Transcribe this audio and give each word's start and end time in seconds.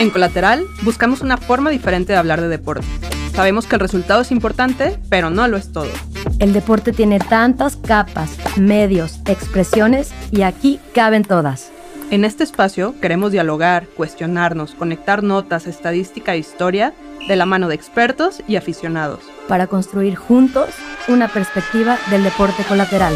En 0.00 0.10
Colateral 0.10 0.64
buscamos 0.82 1.22
una 1.22 1.36
forma 1.36 1.70
diferente 1.70 2.12
de 2.12 2.18
hablar 2.18 2.40
de 2.40 2.48
deporte. 2.48 2.86
Sabemos 3.34 3.66
que 3.66 3.76
el 3.76 3.80
resultado 3.80 4.22
es 4.22 4.30
importante, 4.30 4.98
pero 5.08 5.30
no 5.30 5.46
lo 5.48 5.56
es 5.56 5.72
todo. 5.72 5.90
El 6.38 6.52
deporte 6.52 6.92
tiene 6.92 7.18
tantas 7.18 7.76
capas, 7.76 8.30
medios, 8.56 9.20
expresiones 9.26 10.12
y 10.30 10.42
aquí 10.42 10.78
caben 10.94 11.24
todas. 11.24 11.70
En 12.10 12.24
este 12.24 12.44
espacio 12.44 12.94
queremos 13.00 13.32
dialogar, 13.32 13.86
cuestionarnos, 13.88 14.74
conectar 14.74 15.22
notas, 15.22 15.66
estadística 15.66 16.34
e 16.34 16.38
historia 16.38 16.94
de 17.26 17.36
la 17.36 17.44
mano 17.44 17.68
de 17.68 17.74
expertos 17.74 18.42
y 18.48 18.56
aficionados. 18.56 19.20
Para 19.48 19.66
construir 19.66 20.16
juntos 20.16 20.70
una 21.08 21.28
perspectiva 21.28 21.98
del 22.10 22.22
deporte 22.22 22.62
colateral. 22.64 23.14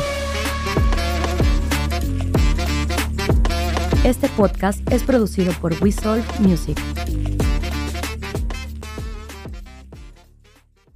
Este 4.04 4.28
podcast 4.30 4.80
es 4.92 5.04
producido 5.04 5.52
por 5.60 5.80
We 5.80 5.92
Solve 5.92 6.24
Music. 6.40 6.76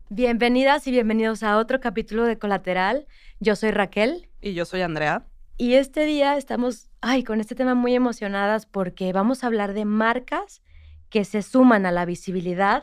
Bienvenidas 0.09 0.89
y 0.89 0.91
bienvenidos 0.91 1.45
a 1.45 1.59
otro 1.59 1.79
capítulo 1.79 2.25
de 2.25 2.37
Colateral. 2.37 3.07
Yo 3.39 3.55
soy 3.55 3.71
Raquel. 3.71 4.29
Y 4.41 4.55
yo 4.55 4.65
soy 4.65 4.81
Andrea. 4.81 5.25
Y 5.57 5.75
este 5.75 6.05
día 6.05 6.37
estamos, 6.37 6.91
ay, 7.01 7.23
con 7.23 7.39
este 7.39 7.55
tema 7.55 7.77
muy 7.77 7.95
emocionadas 7.95 8.67
porque 8.67 9.13
vamos 9.13 9.45
a 9.45 9.47
hablar 9.47 9.73
de 9.73 9.85
marcas 9.85 10.61
que 11.09 11.25
se 11.25 11.43
suman 11.43 11.87
a 11.87 11.93
la 11.93 12.07
visibilidad 12.07 12.83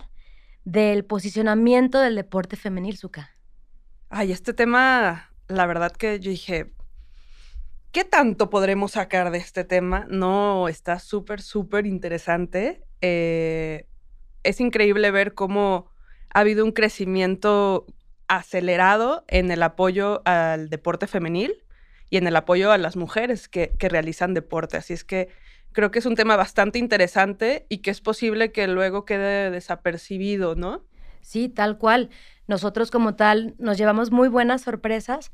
del 0.64 1.04
posicionamiento 1.04 2.00
del 2.00 2.16
deporte 2.16 2.56
femenil, 2.56 2.98
Zuka. 2.98 3.32
Ay, 4.10 4.32
este 4.32 4.54
tema, 4.54 5.34
la 5.50 5.66
verdad 5.66 5.92
que 5.92 6.22
yo 6.22 6.30
dije, 6.32 6.72
¿Qué 7.94 8.04
tanto 8.04 8.50
podremos 8.50 8.94
sacar 8.94 9.30
de 9.30 9.38
este 9.38 9.64
tema? 9.64 10.08
No, 10.10 10.68
está 10.68 10.98
súper, 10.98 11.44
súper 11.44 11.86
interesante. 11.86 12.82
Eh, 13.02 13.86
es 14.42 14.60
increíble 14.60 15.12
ver 15.12 15.36
cómo 15.36 15.92
ha 16.34 16.40
habido 16.40 16.66
un 16.66 16.72
crecimiento 16.72 17.86
acelerado 18.28 19.26
en 19.28 19.52
el 19.52 19.62
apoyo 19.62 20.24
al 20.26 20.70
deporte 20.70 21.06
femenil 21.06 21.64
y 22.10 22.18
en 22.18 22.26
el 22.26 22.36
apoyo 22.36 22.72
a 22.72 22.80
las 22.80 22.96
mujeres 22.96 23.48
que, 23.48 23.76
que 23.78 23.90
realizan 23.90 24.34
deporte. 24.34 24.76
Así 24.76 24.94
es 24.94 25.04
que 25.04 25.30
creo 25.72 25.92
que 25.92 26.00
es 26.00 26.08
un 26.08 26.16
tema 26.16 26.36
bastante 26.36 26.80
interesante 26.80 27.68
y 27.70 27.84
que 27.84 27.92
es 27.92 28.02
posible 28.02 28.52
que 28.52 28.68
luego 28.68 29.06
quede 29.06 29.52
desapercibido, 29.52 30.56
¿no? 30.56 30.84
Sí, 31.22 31.48
tal 31.48 31.78
cual. 31.78 32.10
Nosotros 32.48 32.90
como 32.90 33.14
tal 33.14 33.54
nos 33.60 33.78
llevamos 33.78 34.10
muy 34.10 34.30
buenas 34.30 34.64
sorpresas 34.64 35.32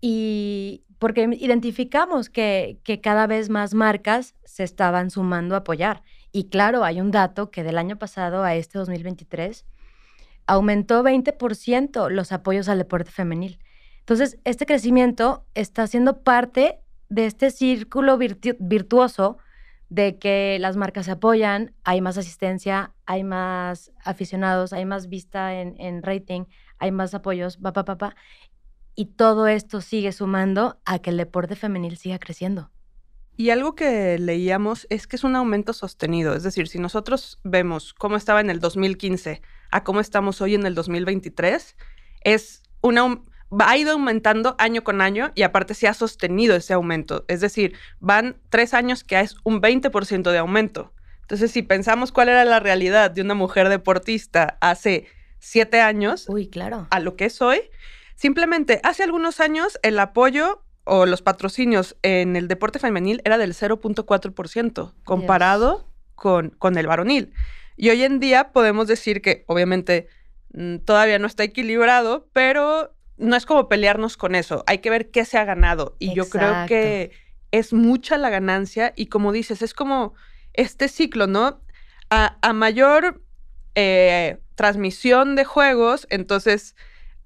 y 0.00 0.85
porque 0.98 1.28
identificamos 1.38 2.30
que, 2.30 2.78
cada 3.02 3.26
vez 3.26 3.50
más 3.50 3.74
marcas 3.74 4.34
se 4.44 4.64
estaban 4.64 5.10
sumando 5.10 5.54
a 5.54 5.58
apoyar. 5.58 6.02
Y 6.32 6.48
claro, 6.48 6.84
hay 6.84 7.00
un 7.00 7.10
dato 7.10 7.50
que 7.50 7.62
del 7.62 7.78
año 7.78 7.98
pasado 7.98 8.42
a 8.42 8.54
este 8.54 8.78
2023 8.78 9.64
aumentó 10.46 11.02
20% 11.02 12.10
los 12.10 12.32
apoyos 12.32 12.68
al 12.68 12.78
deporte 12.78 13.10
femenil. 13.10 13.58
Entonces, 14.00 14.38
este 14.44 14.66
crecimiento 14.66 15.44
está 15.54 15.86
siendo 15.86 16.22
parte 16.22 16.80
de 17.08 17.26
este 17.26 17.50
círculo 17.50 18.18
virtuoso 18.18 19.38
de 19.88 20.18
que 20.18 20.58
las 20.60 20.76
marcas 20.76 21.06
se 21.06 21.12
apoyan, 21.12 21.72
hay 21.84 22.00
más 22.00 22.18
asistencia, 22.18 22.92
hay 23.06 23.22
más 23.22 23.92
aficionados, 24.04 24.72
hay 24.72 24.84
más 24.84 25.08
vista 25.08 25.60
en, 25.60 25.74
en 25.78 26.02
rating, 26.02 26.44
hay 26.78 26.90
más 26.90 27.14
apoyos, 27.14 27.56
papá, 27.56 27.84
papá. 27.84 28.10
Pa, 28.10 28.16
y 28.96 29.06
todo 29.06 29.46
esto 29.46 29.80
sigue 29.80 30.10
sumando 30.10 30.80
a 30.84 30.98
que 30.98 31.10
el 31.10 31.18
deporte 31.18 31.54
femenil 31.54 31.98
siga 31.98 32.18
creciendo. 32.18 32.70
Y 33.36 33.50
algo 33.50 33.74
que 33.74 34.18
leíamos 34.18 34.86
es 34.88 35.06
que 35.06 35.16
es 35.16 35.24
un 35.24 35.36
aumento 35.36 35.74
sostenido, 35.74 36.34
es 36.34 36.42
decir, 36.42 36.68
si 36.68 36.78
nosotros 36.78 37.38
vemos 37.44 37.92
cómo 37.92 38.16
estaba 38.16 38.40
en 38.40 38.48
el 38.48 38.60
2015 38.60 39.42
a 39.70 39.84
cómo 39.84 40.00
estamos 40.00 40.40
hoy 40.40 40.54
en 40.54 40.64
el 40.64 40.74
2023, 40.74 41.76
es 42.22 42.62
una, 42.80 43.20
ha 43.58 43.76
ido 43.76 43.92
aumentando 43.92 44.56
año 44.58 44.82
con 44.82 45.02
año 45.02 45.32
y 45.34 45.42
aparte 45.42 45.74
se 45.74 45.86
ha 45.86 45.92
sostenido 45.92 46.56
ese 46.56 46.72
aumento. 46.72 47.26
Es 47.28 47.42
decir, 47.42 47.74
van 48.00 48.38
tres 48.48 48.72
años 48.72 49.04
que 49.04 49.20
es 49.20 49.36
un 49.44 49.60
20% 49.60 50.30
de 50.30 50.38
aumento. 50.38 50.94
Entonces, 51.20 51.50
si 51.50 51.62
pensamos 51.62 52.12
cuál 52.12 52.30
era 52.30 52.44
la 52.46 52.60
realidad 52.60 53.10
de 53.10 53.20
una 53.20 53.34
mujer 53.34 53.68
deportista 53.68 54.56
hace 54.62 55.08
siete 55.40 55.80
años, 55.80 56.26
Uy, 56.28 56.48
claro. 56.48 56.86
a 56.90 57.00
lo 57.00 57.16
que 57.16 57.26
es 57.26 57.42
hoy, 57.42 57.60
Simplemente, 58.16 58.80
hace 58.82 59.02
algunos 59.02 59.40
años 59.40 59.78
el 59.82 59.98
apoyo 59.98 60.62
o 60.84 61.04
los 61.04 61.20
patrocinios 61.22 61.96
en 62.02 62.34
el 62.34 62.48
deporte 62.48 62.78
femenil 62.78 63.20
era 63.24 63.38
del 63.38 63.52
0.4% 63.52 64.92
comparado 65.04 65.88
con, 66.14 66.50
con, 66.50 66.78
el 66.78 66.86
varonil. 66.86 67.32
Y 67.76 67.90
hoy 67.90 68.02
en 68.04 68.18
día 68.18 68.52
podemos 68.52 68.88
decir 68.88 69.20
que 69.20 69.44
obviamente 69.46 70.08
mm, 70.54 70.78
todavía 70.78 71.18
no 71.18 71.26
está 71.26 71.44
equilibrado, 71.44 72.28
pero 72.32 72.94
no 73.18 73.36
es 73.36 73.44
como 73.44 73.68
pelearnos 73.68 74.16
con 74.16 74.34
eso. 74.34 74.64
Hay 74.66 74.78
que 74.78 74.90
ver 74.90 75.10
qué 75.10 75.24
se 75.24 75.36
ha 75.38 75.44
ganado. 75.44 75.96
Y 75.98 76.14
yo 76.14 76.28
creo 76.28 76.66
que 76.66 77.12
es 77.50 77.72
mucha 77.72 78.16
la 78.16 78.30
ganancia 78.30 78.92
y 78.96 79.06
como 79.06 79.32
dices, 79.32 79.62
es 79.62 79.74
como 79.74 80.14
este 80.54 80.88
ciclo, 80.88 81.26
¿no? 81.26 81.60
A, 82.08 82.52
mayor 82.52 83.22
eh, 83.74 84.38
transmisión 84.54 85.34
de 85.34 85.44
juegos, 85.44 86.06
entonces 86.08 86.76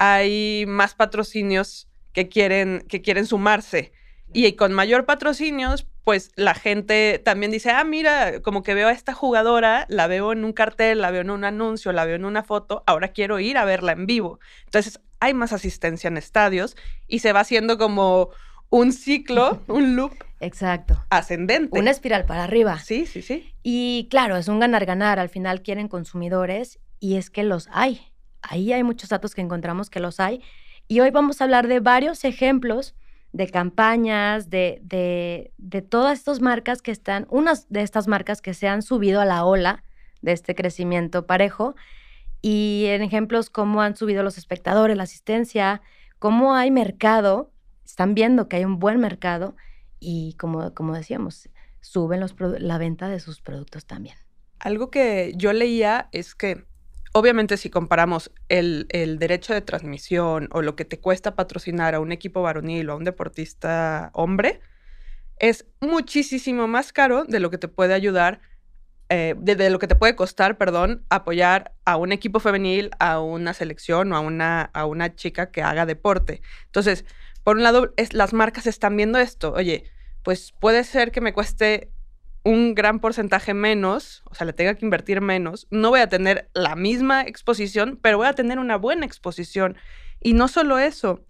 hay 0.00 0.64
más 0.66 0.94
patrocinios 0.94 1.86
que 2.14 2.28
quieren, 2.28 2.84
que 2.88 3.02
quieren 3.02 3.26
sumarse. 3.26 3.92
Y 4.32 4.50
con 4.52 4.72
mayor 4.72 5.04
patrocinios, 5.04 5.86
pues 6.04 6.32
la 6.36 6.54
gente 6.54 7.20
también 7.22 7.52
dice, 7.52 7.70
ah, 7.70 7.84
mira, 7.84 8.40
como 8.40 8.62
que 8.62 8.72
veo 8.72 8.88
a 8.88 8.92
esta 8.92 9.12
jugadora, 9.12 9.84
la 9.90 10.06
veo 10.06 10.32
en 10.32 10.46
un 10.46 10.54
cartel, 10.54 11.02
la 11.02 11.10
veo 11.10 11.20
en 11.20 11.30
un 11.30 11.44
anuncio, 11.44 11.92
la 11.92 12.06
veo 12.06 12.16
en 12.16 12.24
una 12.24 12.42
foto, 12.42 12.82
ahora 12.86 13.08
quiero 13.08 13.40
ir 13.40 13.58
a 13.58 13.66
verla 13.66 13.92
en 13.92 14.06
vivo. 14.06 14.40
Entonces 14.64 15.00
hay 15.20 15.34
más 15.34 15.52
asistencia 15.52 16.08
en 16.08 16.16
estadios 16.16 16.76
y 17.06 17.18
se 17.18 17.34
va 17.34 17.40
haciendo 17.40 17.76
como 17.76 18.30
un 18.70 18.94
ciclo, 18.94 19.60
un 19.68 19.96
loop. 19.96 20.14
Exacto. 20.40 21.04
Ascendente. 21.10 21.78
Una 21.78 21.90
espiral 21.90 22.24
para 22.24 22.44
arriba. 22.44 22.78
Sí, 22.78 23.04
sí, 23.04 23.20
sí. 23.20 23.52
Y 23.62 24.08
claro, 24.10 24.38
es 24.38 24.48
un 24.48 24.60
ganar-ganar. 24.60 25.18
Al 25.18 25.28
final 25.28 25.60
quieren 25.60 25.88
consumidores 25.88 26.78
y 27.00 27.16
es 27.16 27.28
que 27.28 27.42
los 27.42 27.68
hay 27.70 28.09
ahí 28.42 28.72
hay 28.72 28.82
muchos 28.82 29.10
datos 29.10 29.34
que 29.34 29.40
encontramos 29.40 29.90
que 29.90 30.00
los 30.00 30.20
hay. 30.20 30.42
Y 30.88 31.00
hoy 31.00 31.10
vamos 31.10 31.40
a 31.40 31.44
hablar 31.44 31.68
de 31.68 31.80
varios 31.80 32.24
ejemplos 32.24 32.94
de 33.32 33.48
campañas, 33.48 34.50
de, 34.50 34.80
de, 34.82 35.82
todas 35.82 36.18
estas 36.18 36.40
marcas 36.40 36.82
que 36.82 36.90
están, 36.90 37.26
unas 37.30 37.68
de 37.68 37.82
estas 37.82 38.08
marcas 38.08 38.42
que 38.42 38.54
se 38.54 38.66
han 38.66 38.82
subido 38.82 39.20
a 39.20 39.24
la 39.24 39.44
ola 39.44 39.84
de 40.20 40.32
este 40.32 40.54
crecimiento 40.54 41.26
parejo, 41.26 41.76
y 42.42 42.86
en 42.88 43.02
ejemplos 43.02 43.50
cómo 43.50 43.82
han 43.82 43.96
subido 43.96 44.22
los 44.22 44.38
espectadores, 44.38 44.96
la 44.96 45.04
asistencia, 45.04 45.82
cómo 46.18 46.54
hay 46.54 46.70
mercado, 46.70 47.52
están 47.84 48.14
viendo 48.14 48.48
que 48.48 48.56
hay 48.56 48.64
un 48.64 48.78
buen 48.78 48.98
mercado 48.98 49.56
y 50.00 50.34
como, 50.38 50.74
como 50.74 50.94
decíamos, 50.94 51.48
suben 51.80 52.20
los, 52.20 52.34
la 52.58 52.78
venta 52.78 53.08
de 53.08 53.20
sus 53.20 53.40
productos 53.40 53.84
también. 53.84 54.16
Algo 54.58 54.90
que 54.90 55.32
yo 55.36 55.52
leía 55.52 56.08
es 56.12 56.34
que 56.34 56.64
obviamente 57.12 57.56
si 57.56 57.70
comparamos 57.70 58.30
el, 58.48 58.86
derecho 59.18 59.54
de 59.54 59.60
transmisión 59.60 60.48
o 60.52 60.62
lo 60.62 60.76
que 60.76 60.84
te 60.84 61.00
cuesta 61.00 61.34
patrocinar 61.34 61.94
a 61.94 62.00
un 62.00 62.12
equipo 62.12 62.42
varonil 62.42 62.88
o 62.88 62.92
a 62.92 62.96
un 62.96 63.04
deportista 63.04 64.10
hombre, 64.14 64.60
es 65.38 65.66
muchísimo 65.80 66.68
más 66.68 66.92
caro 66.92 67.24
de 67.24 67.40
lo 67.40 67.50
que 67.50 67.58
te 67.58 67.68
puede 67.68 67.94
ayudar, 67.94 68.40
eh, 69.08 69.34
de, 69.38 69.70
lo 69.70 69.78
que 69.78 69.88
te 69.88 69.96
puede 69.96 70.14
costar, 70.14 70.58
perdón, 70.58 71.04
apoyar 71.08 71.72
a 71.84 71.96
un 71.96 72.12
equipo 72.12 72.40
femenil, 72.40 72.90
a 72.98 73.20
una 73.20 73.54
selección 73.54 74.12
o 74.12 74.16
a 74.16 74.20
una, 74.20 74.62
a 74.62 74.86
una 74.86 75.16
chica 75.16 75.50
que 75.50 75.62
haga 75.62 75.86
deporte. 75.86 76.42
Entonces, 76.66 77.04
por 77.42 77.56
un 77.56 77.62
lado, 77.62 77.94
las 78.12 78.32
marcas 78.32 78.66
están 78.66 78.96
viendo 78.96 79.18
esto. 79.18 79.52
Oye, 79.52 79.84
pues 80.22 80.52
puede 80.52 80.84
ser 80.84 81.10
que 81.10 81.20
me 81.20 81.32
cueste 81.32 81.90
un 82.42 82.74
gran 82.74 83.00
porcentaje 83.00 83.54
menos, 83.54 84.22
o 84.30 84.34
sea, 84.34 84.46
le 84.46 84.52
tenga 84.52 84.74
que 84.74 84.84
invertir 84.84 85.20
menos, 85.20 85.66
no 85.70 85.90
voy 85.90 86.00
a 86.00 86.08
tener 86.08 86.48
la 86.54 86.74
misma 86.74 87.22
exposición, 87.22 87.98
pero 88.00 88.18
voy 88.18 88.28
a 88.28 88.32
tener 88.32 88.58
una 88.58 88.76
buena 88.76 89.06
exposición. 89.06 89.76
Y 90.20 90.32
no 90.32 90.48
solo 90.48 90.78
eso, 90.78 91.24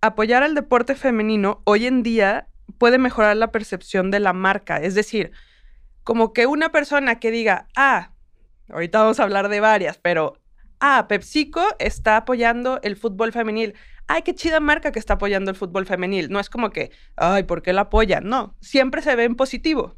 apoyar 0.00 0.42
al 0.42 0.54
deporte 0.54 0.94
femenino 0.94 1.62
hoy 1.64 1.86
en 1.86 2.02
día 2.02 2.48
puede 2.78 2.98
mejorar 2.98 3.36
la 3.36 3.52
percepción 3.52 4.10
de 4.10 4.20
la 4.20 4.32
marca. 4.32 4.78
Es 4.78 4.94
decir, 4.94 5.32
como 6.04 6.32
que 6.32 6.46
una 6.46 6.70
persona 6.70 7.18
que 7.18 7.30
diga, 7.30 7.68
ah, 7.76 8.12
ahorita 8.68 9.00
vamos 9.00 9.20
a 9.20 9.22
hablar 9.22 9.48
de 9.48 9.60
varias, 9.60 9.98
pero, 9.98 10.38
ah, 10.80 11.06
PepsiCo 11.08 11.62
está 11.78 12.16
apoyando 12.18 12.80
el 12.82 12.96
fútbol 12.96 13.32
femenil. 13.32 13.74
Ay, 14.08 14.22
qué 14.22 14.34
chida 14.34 14.60
marca 14.60 14.92
que 14.92 14.98
está 14.98 15.14
apoyando 15.14 15.50
el 15.50 15.56
fútbol 15.56 15.86
femenil. 15.86 16.28
No 16.30 16.40
es 16.40 16.50
como 16.50 16.70
que, 16.70 16.90
ay, 17.16 17.44
¿por 17.44 17.62
qué 17.62 17.72
la 17.72 17.82
apoyan? 17.82 18.28
No, 18.28 18.56
siempre 18.60 19.00
se 19.00 19.14
ve 19.16 19.24
en 19.24 19.36
positivo. 19.36 19.96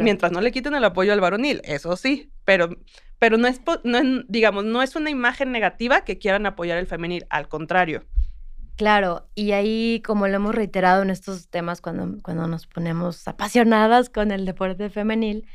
Mientras 0.00 0.32
no 0.32 0.40
le 0.40 0.52
quiten 0.52 0.74
el 0.74 0.84
apoyo 0.84 1.12
al 1.12 1.20
varonil, 1.20 1.60
eso 1.64 1.96
sí, 1.96 2.30
pero, 2.44 2.76
pero 3.18 3.36
no, 3.36 3.48
es, 3.48 3.60
no 3.84 4.00
digamos, 4.28 4.64
no 4.64 4.82
es 4.82 4.96
una 4.96 5.10
imagen 5.10 5.52
negativa 5.52 6.04
que 6.04 6.18
quieran 6.18 6.46
apoyar 6.46 6.78
el 6.78 6.86
femenil, 6.86 7.26
al 7.30 7.48
contrario. 7.48 8.04
Claro, 8.76 9.28
y 9.34 9.52
ahí 9.52 10.02
como 10.04 10.26
lo 10.28 10.36
hemos 10.36 10.54
reiterado 10.54 11.02
en 11.02 11.10
estos 11.10 11.48
temas 11.48 11.80
cuando, 11.80 12.22
cuando 12.22 12.48
nos 12.48 12.66
ponemos 12.66 13.28
apasionadas 13.28 14.08
con 14.08 14.30
el 14.30 14.46
deporte 14.46 14.88
femenil, 14.90 15.46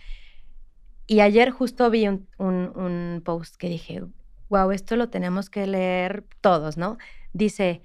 y 1.08 1.22
ayer 1.22 1.52
justo 1.52 1.90
vi 1.90 2.08
un, 2.08 2.28
un, 2.38 3.22
post 3.24 3.56
que 3.56 3.70
dije, 3.70 4.04
wow, 4.50 4.72
esto 4.72 4.96
lo 4.98 5.10
tenemos 5.10 5.50
que 5.50 5.66
leer 5.66 6.26
todos, 6.42 6.78
¿no? 6.78 6.98
Dice, 7.34 7.82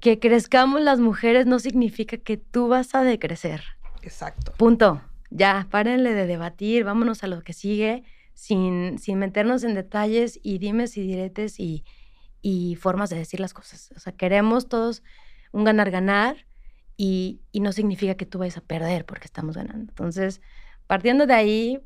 que 0.00 0.18
crezcamos 0.18 0.80
las 0.80 1.00
mujeres 1.00 1.46
no 1.46 1.58
significa 1.58 2.16
que 2.16 2.36
tú 2.36 2.68
vas 2.68 2.94
a 2.94 3.02
decrecer. 3.02 3.62
Exacto. 4.02 4.52
Punto. 4.56 5.02
Ya, 5.36 5.66
párenle 5.68 6.14
de 6.14 6.28
debatir, 6.28 6.84
vámonos 6.84 7.24
a 7.24 7.26
lo 7.26 7.42
que 7.42 7.52
sigue, 7.52 8.04
sin, 8.34 9.00
sin 9.00 9.18
meternos 9.18 9.64
en 9.64 9.74
detalles 9.74 10.38
y 10.44 10.58
dimes 10.58 10.96
y 10.96 11.02
diretes 11.02 11.58
y, 11.58 11.84
y 12.40 12.76
formas 12.76 13.10
de 13.10 13.16
decir 13.16 13.40
las 13.40 13.52
cosas. 13.52 13.92
O 13.96 13.98
sea, 13.98 14.12
queremos 14.12 14.68
todos 14.68 15.02
un 15.50 15.64
ganar-ganar 15.64 16.46
y, 16.96 17.40
y, 17.50 17.58
no 17.58 17.72
significa 17.72 18.14
que 18.14 18.26
tú 18.26 18.38
vayas 18.38 18.58
a 18.58 18.60
perder 18.60 19.06
porque 19.06 19.24
estamos 19.24 19.56
ganando. 19.56 19.90
Entonces, 19.90 20.40
partiendo 20.86 21.26
de 21.26 21.34
ahí, 21.34 21.80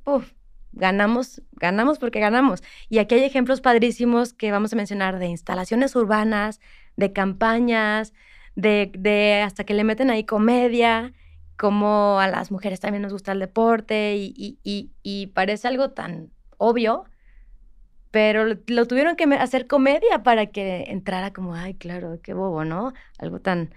ganamos, 0.73 1.41
ganamos 1.53 1.99
porque 1.99 2.21
ganamos. 2.21 2.63
Y 2.91 2.99
aquí 2.99 3.15
hay 3.15 3.25
ejemplos 3.25 3.63
padrísimos 3.63 4.35
que 4.35 4.51
vamos 4.51 4.75
a 4.75 4.77
mencionar 4.77 5.19
de 5.19 5.27
instalaciones 5.27 5.97
urbanas, 5.97 6.61
de 6.97 7.15
campañas, 7.15 8.13
de, 8.57 8.93
de 8.99 9.41
hasta 9.41 9.65
que 9.65 9.73
le 9.73 9.85
meten 9.85 10.11
ahí 10.11 10.25
comedia, 10.25 11.15
como 11.59 12.21
a 12.21 12.29
las 12.29 12.51
mujeres 12.51 12.81
también 12.81 13.03
nos 13.03 13.13
gusta 13.13 13.33
el 13.33 13.41
deporte 13.41 14.15
y 14.17 15.27
parece 15.35 15.69
algo 15.69 15.91
tan 15.91 16.31
obvio, 16.57 17.05
pero 18.11 18.45
lo, 18.67 18.87
tuvieron 18.87 19.17
que 19.17 19.25
hacer 19.35 19.67
comedia 19.67 20.23
para 20.23 20.47
que 20.47 20.85
entrara 20.89 21.33
como, 21.33 21.55
ay, 21.55 21.75
claro, 21.75 22.19
qué 22.23 22.35
bobo, 22.35 22.65
¿no? 22.65 22.93
Algo 23.19 23.41
tan 23.41 23.75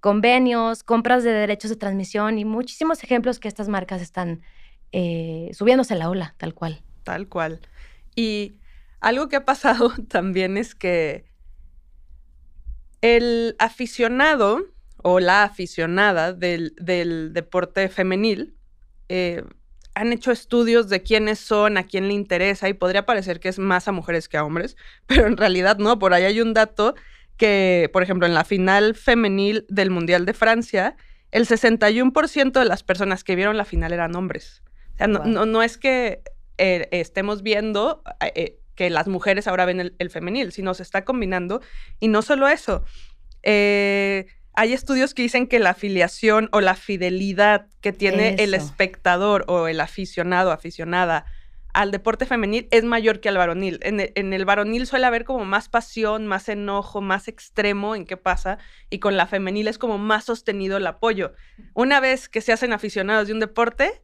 convenios, 0.00 0.82
compras 0.82 1.24
de 1.24 1.32
derechos 1.32 1.70
de 1.70 1.76
transmisión 1.76 2.38
y 2.38 2.44
muchísimos 2.44 3.02
ejemplos 3.02 3.38
que 3.38 3.48
estas 3.48 3.68
marcas 3.68 4.02
están 4.02 4.42
eh, 4.92 5.50
subiéndose 5.52 5.94
a 5.94 5.96
la 5.96 6.10
ola, 6.10 6.34
tal 6.38 6.54
cual. 6.54 6.82
Tal 7.04 7.28
cual. 7.28 7.60
Y 8.14 8.56
algo 9.00 9.28
que 9.28 9.36
ha 9.36 9.44
pasado 9.44 9.92
también 10.08 10.56
es 10.56 10.74
que 10.74 11.24
el 13.00 13.54
aficionado 13.58 14.64
o 15.02 15.20
la 15.20 15.44
aficionada 15.44 16.32
del, 16.32 16.74
deporte 17.32 17.88
femenil 17.88 18.54
eh, 19.08 19.42
han 19.94 20.12
hecho 20.12 20.30
estudios 20.30 20.88
de 20.88 21.02
quiénes 21.02 21.38
son, 21.40 21.76
a 21.76 21.84
quién 21.84 22.06
le 22.06 22.14
interesa 22.14 22.68
y 22.68 22.74
podría 22.74 23.04
parecer 23.04 23.40
que 23.40 23.48
es 23.48 23.58
más 23.58 23.88
a 23.88 23.92
mujeres 23.92 24.28
que 24.28 24.36
a 24.36 24.44
hombres, 24.44 24.76
pero 25.06 25.26
en 25.26 25.36
realidad 25.36 25.78
no. 25.78 25.98
Por 25.98 26.14
ahí 26.14 26.24
hay 26.24 26.40
un 26.40 26.54
dato 26.54 26.94
que, 27.36 27.90
por 27.92 28.02
ejemplo, 28.02 28.26
en 28.26 28.34
la 28.34 28.44
final 28.44 28.94
femenil 28.94 29.66
del 29.68 29.90
Mundial 29.90 30.26
de 30.26 30.34
Francia, 30.34 30.96
el 31.30 31.46
61% 31.46 32.52
de 32.52 32.64
las 32.64 32.82
personas 32.82 33.24
que 33.24 33.36
vieron 33.36 33.56
la 33.56 33.64
final 33.64 33.92
eran 33.92 34.14
hombres. 34.16 34.62
O 34.94 34.96
sea, 34.98 35.06
no, 35.06 35.62
es 35.62 35.78
que 35.78 36.22
eh, 36.58 36.88
estemos 36.90 37.42
viendo 37.42 38.02
eh, 38.20 38.58
que 38.74 38.90
las 38.90 39.06
mujeres 39.06 39.46
ahora 39.46 39.64
ven 39.64 39.80
el, 39.80 39.94
el, 39.98 40.10
femenil, 40.10 40.50
sino 40.52 40.74
se 40.74 40.82
está 40.82 41.04
combinando. 41.04 41.60
Y 42.00 42.08
no 42.08 42.22
solo 42.22 42.48
eso. 42.48 42.84
Eh, 43.42 44.26
hay 44.58 44.72
estudios 44.72 45.14
que 45.14 45.22
dicen 45.22 45.46
que 45.46 45.60
la 45.60 45.70
afiliación 45.70 46.48
o 46.50 46.60
la 46.60 46.74
fidelidad 46.74 47.68
que 47.80 47.92
tiene 47.92 48.34
el 48.40 48.54
espectador 48.54 49.44
o 49.46 49.68
el 49.68 49.80
aficionado, 49.80 50.50
aficionada 50.50 51.26
al 51.74 51.92
deporte 51.92 52.26
femenil 52.26 52.66
es 52.72 52.82
mayor 52.82 53.20
que 53.20 53.28
al 53.28 53.36
varonil. 53.36 53.78
En 53.82 54.00
el, 54.00 54.10
en 54.16 54.32
el, 54.32 54.44
varonil 54.44 54.88
suele 54.88 55.06
haber 55.06 55.24
como 55.24 55.44
más 55.44 55.68
pasión, 55.68 56.26
más 56.26 56.48
enojo, 56.48 57.00
más 57.00 57.28
extremo 57.28 57.94
en 57.94 58.04
qué 58.04 58.16
pasa, 58.16 58.58
y 58.90 58.98
con 58.98 59.16
la 59.16 59.28
femenil 59.28 59.68
es 59.68 59.78
como 59.78 59.96
más 59.96 60.24
sostenido 60.24 60.76
el 60.76 60.88
apoyo. 60.88 61.34
Una 61.74 62.00
vez 62.00 62.28
que 62.28 62.40
se 62.40 62.52
hacen 62.52 62.72
aficionados 62.72 63.28
de 63.28 63.34
un 63.34 63.40
deporte, 63.40 64.02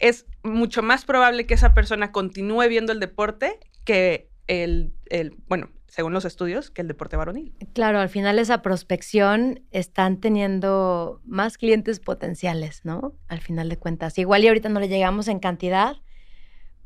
es 0.00 0.26
mucho 0.42 0.82
más 0.82 1.06
probable 1.06 1.46
que 1.46 1.54
esa 1.54 1.72
persona 1.72 2.12
continúe 2.12 2.68
viendo 2.68 2.92
el 2.92 3.00
deporte 3.00 3.58
que 3.86 4.28
el, 4.46 4.92
el 5.06 5.36
bueno, 5.48 5.70
según 5.94 6.12
los 6.12 6.24
estudios, 6.24 6.70
que 6.70 6.82
el 6.82 6.88
deporte 6.88 7.16
varonil. 7.16 7.54
Claro, 7.72 8.00
al 8.00 8.08
final 8.08 8.40
esa 8.40 8.62
prospección 8.62 9.60
están 9.70 10.18
teniendo 10.18 11.20
más 11.24 11.56
clientes 11.56 12.00
potenciales, 12.00 12.80
¿no? 12.84 13.14
Al 13.28 13.40
final 13.40 13.68
de 13.68 13.78
cuentas. 13.78 14.18
Igual 14.18 14.42
y 14.42 14.48
ahorita 14.48 14.68
no 14.68 14.80
le 14.80 14.88
llegamos 14.88 15.28
en 15.28 15.38
cantidad, 15.38 15.96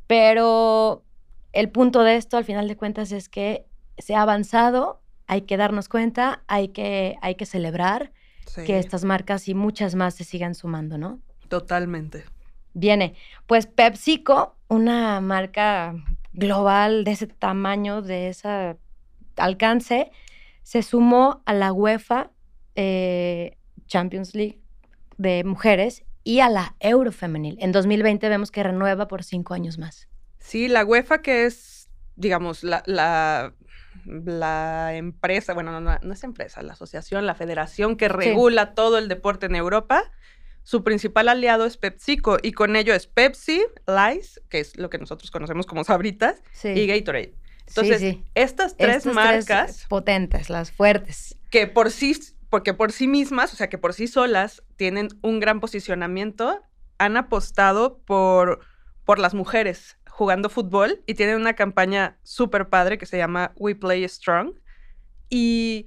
pero 0.07 1.05
el 1.53 1.71
punto 1.71 2.03
de 2.03 2.17
esto, 2.17 2.37
al 2.37 2.45
final 2.45 2.69
de 2.69 2.77
cuentas, 2.77 3.11
es 3.13 3.31
que 3.31 3.65
se 3.97 4.15
ha 4.15 4.21
avanzado, 4.21 5.01
hay 5.27 5.43
que 5.43 5.57
darnos 5.57 5.89
cuenta, 5.89 6.43
hay 6.47 6.69
que, 6.69 7.17
hay 7.23 7.35
que 7.37 7.47
celebrar 7.47 8.13
que 8.67 8.79
estas 8.79 9.05
marcas 9.05 9.49
y 9.49 9.55
muchas 9.55 9.95
más 9.95 10.15
se 10.15 10.25
sigan 10.25 10.55
sumando, 10.55 10.99
¿no? 10.99 11.21
Totalmente. 11.49 12.25
Viene, 12.75 13.15
pues 13.47 13.67
PepsiCo, 13.67 14.57
una 14.69 15.21
marca 15.21 15.95
global 16.39 17.05
de 17.05 17.13
ese 17.13 17.27
tamaño, 17.27 18.01
de 18.01 18.29
esa 18.29 18.77
alcance, 19.37 20.11
se 20.63 20.83
sumó 20.83 21.43
a 21.47 21.55
la 21.55 21.73
UEFA 21.73 22.31
eh, 22.75 23.57
Champions 23.87 24.35
League 24.35 24.61
de 25.17 25.43
mujeres 25.45 26.05
y 26.23 26.41
a 26.41 26.49
la 26.49 26.77
Eurofemenil. 26.81 27.57
En 27.61 27.73
2020 27.73 28.29
vemos 28.29 28.51
que 28.51 28.63
renueva 28.63 29.09
por 29.09 29.25
cinco 29.25 29.55
años 29.55 29.79
más. 29.79 30.09
Sí, 30.39 30.69
la 30.69 30.85
UEFA 30.85 31.23
que 31.23 31.47
es, 31.47 31.89
digamos, 32.17 32.63
la, 32.63 32.83
la, 32.87 33.55
empresa, 34.95 35.55
bueno, 35.55 35.81
no, 35.81 36.13
es 36.13 36.25
empresa, 36.25 36.63
la 36.63 36.75
asociación, 36.75 37.27
la 37.27 37.35
federación 37.35 37.97
que 37.97 38.09
regula 38.09 38.75
todo 38.75 38.99
el 38.99 39.09
deporte 39.09 39.47
en 39.47 39.57
Europa, 39.57 40.05
su 40.69 40.85
principal 40.85 41.31
aliado 41.31 41.65
es 41.65 41.79
PepsiCo 41.79 42.37
y 42.43 42.53
con 42.53 42.77
ello 42.77 42.93
es 42.93 43.07
Pepsi, 43.07 43.63
Lice, 43.87 44.39
que 44.51 44.61
es 44.61 44.77
lo 44.77 44.91
que 44.91 44.99
nosotros 44.99 45.31
conocemos 45.31 45.65
como 45.65 45.83
sabritas, 45.83 46.43
y 46.63 46.87
Gatorade. 46.87 47.33
Entonces, 47.67 48.19
estas 48.35 48.77
tres 48.77 49.07
marcas... 49.07 49.87
potentes, 49.89 50.51
las 50.51 50.71
fuertes. 50.71 51.39
Que 51.49 51.69
por 51.69 51.91
sí, 51.91 52.15
porque 52.51 52.75
por 52.75 52.93
sí 52.93 53.09
mismas, 53.09 53.55
o 53.55 53.57
sea, 53.57 53.71
que 53.71 53.79
por 53.79 53.95
sí 53.95 54.09
solas 54.09 54.63
tienen 54.77 55.09
un 55.23 55.41
gran 55.41 55.61
posicionamiento, 55.61 56.61
han 56.99 57.17
apostado 57.17 58.01
por, 58.01 58.61
por 59.07 59.19
las 59.19 59.33
mujeres 59.33 59.97
jugando 60.07 60.51
fútbol 60.51 61.03
y 61.07 61.15
tienen 61.15 61.37
una 61.37 61.55
campaña 61.55 62.19
súper 62.25 62.69
padre 62.69 62.99
que 62.99 63.07
se 63.07 63.17
llama 63.17 63.53
We 63.57 63.75
Play 63.75 64.07
Strong. 64.07 64.53
Y 65.31 65.87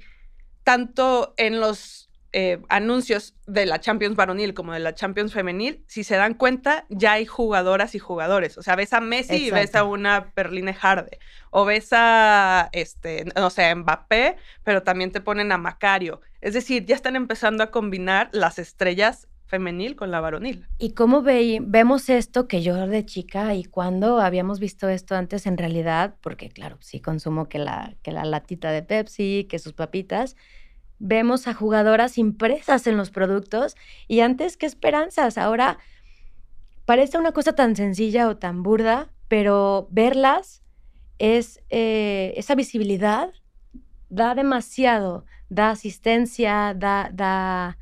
tanto 0.64 1.36
en 1.38 1.60
los 1.60 2.11
eh, 2.34 2.62
anuncios 2.70 3.36
de 3.46 3.66
la 3.66 3.82
Champions 3.82 4.16
varonil 4.16 4.54
como 4.54 4.72
de 4.72 4.80
la 4.80 4.96
Champions 4.96 5.34
femenil, 5.34 5.84
si 5.88 6.06
se 6.06 6.16
dan 6.16 6.34
cuenta, 6.34 6.86
ya 6.90 7.14
hay 7.14 7.26
jugadoras 7.26 7.94
y 7.94 8.00
jugadores. 8.00 8.58
O 8.58 8.64
sea, 8.64 8.76
ves 8.76 8.94
a 8.94 9.02
Messi 9.02 9.48
y 9.48 9.52
ves 9.52 9.76
a 9.76 9.84
una 9.84 10.32
Perline 10.34 10.76
Harde. 10.82 11.20
O 11.50 11.66
ves 11.66 11.90
a, 11.92 12.70
este, 12.72 13.26
no 13.36 13.50
sé, 13.50 13.76
Mbappé, 13.76 14.38
pero 14.64 14.84
también 14.84 15.12
te 15.12 15.20
ponen 15.20 15.52
a 15.52 15.58
Macario. 15.58 16.22
Es 16.40 16.54
decir, 16.54 16.86
ya 16.86 16.96
están 16.96 17.18
empezando 17.18 17.64
a 17.64 17.72
combinar 17.72 18.30
las 18.32 18.60
estrellas 18.60 19.28
femenil 19.52 19.98
con 19.98 20.12
la 20.12 20.22
varonil. 20.22 20.66
¿Y 20.80 20.94
cómo 20.94 21.22
vemos 21.22 22.10
esto 22.10 22.48
que 22.48 22.64
yo 22.64 22.88
de 22.88 23.06
chica 23.06 23.54
y 23.54 23.66
cuando 23.66 24.22
habíamos 24.22 24.62
visto 24.62 24.88
esto 24.88 25.16
antes 25.16 25.46
en 25.46 25.58
realidad? 25.58 26.16
Porque 26.22 26.48
claro, 26.48 26.78
sí 26.80 27.02
consumo 27.02 27.50
que 27.50 27.60
la, 27.60 27.94
que 28.02 28.14
la 28.14 28.24
latita 28.24 28.72
de 28.72 28.82
Pepsi, 28.82 29.46
que 29.50 29.60
sus 29.60 29.74
papitas, 29.74 30.38
vemos 31.02 31.48
a 31.48 31.54
jugadoras 31.54 32.18
impresas 32.18 32.86
en 32.86 32.96
los 32.96 33.10
productos 33.10 33.76
y 34.08 34.20
antes 34.20 34.56
qué 34.56 34.68
esperanzas. 34.68 35.38
Ahora 35.38 35.80
parece 36.86 37.18
una 37.18 37.32
cosa 37.32 37.54
tan 37.54 37.76
sencilla 37.76 38.30
o 38.30 38.38
tan 38.38 38.62
burda, 38.62 39.10
pero 39.28 39.88
verlas 39.92 40.62
es 41.18 41.62
eh, 41.70 42.34
esa 42.38 42.56
visibilidad 42.56 43.32
da 44.10 44.36
demasiado, 44.36 45.26
da 45.50 45.72
asistencia, 45.72 46.76
da, 46.78 47.10
da, 47.12 47.78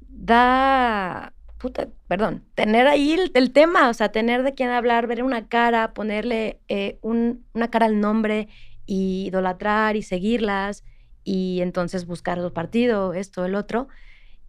da, 0.00 1.32
puta, 1.58 1.88
perdón, 2.06 2.44
tener 2.54 2.86
ahí 2.86 3.16
el, 3.32 3.52
tema, 3.52 3.88
o 3.88 3.94
sea, 3.94 4.10
tener 4.10 4.42
de 4.42 4.54
quién 4.54 4.70
hablar, 4.70 5.06
ver 5.06 5.22
una 5.22 5.48
cara, 5.48 5.94
ponerle 5.94 6.60
eh, 6.68 6.98
una 7.02 7.70
cara 7.70 7.86
al 7.86 8.00
nombre 8.00 8.48
y 8.84 9.26
idolatrar 9.28 9.96
y 9.96 10.02
seguirlas 10.02 10.84
y 11.28 11.60
entonces 11.60 12.06
buscar 12.06 12.38
otro 12.38 12.54
partido, 12.54 13.12
esto, 13.12 13.44
el 13.44 13.54
otro. 13.54 13.88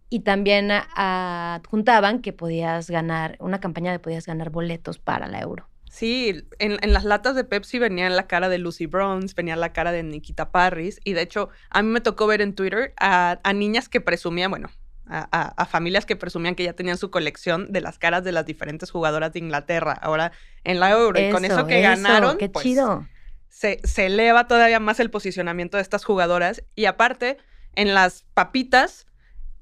Y 0.08 0.20
también 0.20 0.70
adjuntaban 0.70 2.22
que 2.22 2.32
podías 2.32 2.90
ganar, 2.90 3.36
una 3.38 3.60
campaña 3.60 3.92
de 3.92 3.98
podías 3.98 4.24
ganar 4.24 4.48
boletos 4.48 4.98
para 4.98 5.28
la 5.28 5.40
euro. 5.40 5.68
Sí, 5.90 6.42
en, 6.58 6.78
las 6.90 7.04
latas 7.04 7.34
de 7.34 7.44
Pepsi 7.44 7.78
venía 7.78 8.08
la 8.08 8.26
cara 8.26 8.48
de 8.48 8.56
Lucy 8.56 8.86
Bronze, 8.86 9.34
venía 9.36 9.56
la 9.56 9.74
cara 9.74 9.92
de 9.92 10.02
Nikita 10.02 10.52
Parris, 10.52 11.00
y 11.04 11.12
de 11.12 11.20
hecho 11.20 11.50
a 11.68 11.82
mí 11.82 11.90
me 11.90 12.00
tocó 12.00 12.26
ver 12.26 12.40
en 12.40 12.54
Twitter 12.54 12.94
a, 12.96 13.38
niñas 13.54 13.90
que 13.90 14.00
presumían, 14.00 14.50
bueno, 14.50 14.70
a, 15.06 15.66
familias 15.66 16.06
que 16.06 16.16
presumían 16.16 16.54
que 16.54 16.64
ya 16.64 16.72
tenían 16.72 16.96
su 16.96 17.10
colección 17.10 17.70
de 17.72 17.82
las 17.82 17.98
caras 17.98 18.24
de 18.24 18.32
las 18.32 18.46
diferentes 18.46 18.90
jugadoras 18.90 19.34
de 19.34 19.40
Inglaterra 19.40 19.92
ahora 19.92 20.32
en 20.64 20.80
la 20.80 20.90
Euro. 20.92 21.20
y 21.20 21.30
con 21.30 21.44
eso 21.44 21.66
que 21.66 21.82
ganaron, 21.82 22.38
qué 22.38 22.48
pues, 22.48 22.64
chido 22.64 23.06
se, 23.50 23.80
eleva 23.96 24.46
todavía 24.48 24.80
más 24.80 25.00
el 25.00 25.10
posicionamiento 25.10 25.76
de 25.76 25.82
estas 25.82 26.04
jugadoras 26.04 26.62
y 26.74 26.86
aparte 26.86 27.36
en 27.74 27.92
las 27.94 28.24
papitas 28.32 29.06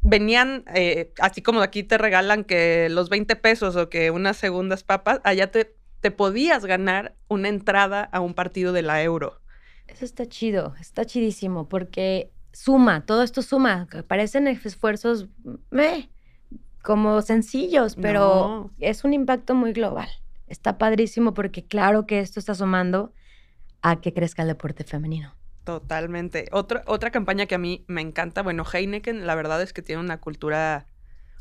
venían, 0.02 0.64
eh, 0.74 1.12
así 1.20 1.42
como 1.42 1.60
aquí 1.62 1.82
te 1.82 1.98
regalan 1.98 2.44
que 2.44 2.88
los 2.90 3.08
20 3.08 3.34
pesos 3.36 3.74
o 3.76 3.88
que 3.88 4.10
unas 4.10 4.36
segundas 4.36 4.84
papas, 4.84 5.20
allá 5.24 5.50
te, 5.50 5.74
te 6.00 6.10
podías 6.10 6.64
ganar 6.64 7.16
una 7.28 7.48
entrada 7.48 8.04
a 8.12 8.20
un 8.20 8.34
partido 8.34 8.72
de 8.72 8.82
la 8.82 9.02
euro. 9.02 9.40
Eso 9.88 10.04
está 10.04 10.26
chido, 10.26 10.74
está 10.80 11.04
chidísimo, 11.04 11.68
porque 11.68 12.30
suma, 12.52 13.04
todo 13.06 13.22
esto 13.22 13.42
suma. 13.42 13.88
Parecen 14.06 14.46
esfuerzos 14.46 15.26
meh, 15.70 16.10
como 16.82 17.22
sencillos, 17.22 17.96
pero 17.96 18.20
No. 18.20 18.70
es 18.78 19.02
un 19.04 19.14
impacto 19.14 19.54
muy 19.54 19.72
global. 19.72 20.08
Está 20.46 20.78
padrísimo 20.78 21.34
porque 21.34 21.64
claro 21.66 22.06
que 22.06 22.20
esto 22.20 22.38
está 22.38 22.54
sumando 22.54 23.12
a 23.82 24.00
que 24.00 24.12
crezca 24.12 24.42
el 24.42 24.48
deporte 24.48 24.84
femenino. 24.84 25.34
Totalmente. 25.64 26.48
Otra, 26.52 26.82
otra 26.86 27.10
campaña 27.10 27.46
que 27.46 27.54
a 27.54 27.58
mí 27.58 27.84
me 27.88 28.00
encanta, 28.00 28.42
bueno, 28.42 28.64
Heineken, 28.64 29.26
la 29.26 29.34
verdad 29.34 29.60
es 29.60 29.72
que 29.72 29.82
tiene 29.82 30.00
una 30.00 30.18
cultura 30.18 30.86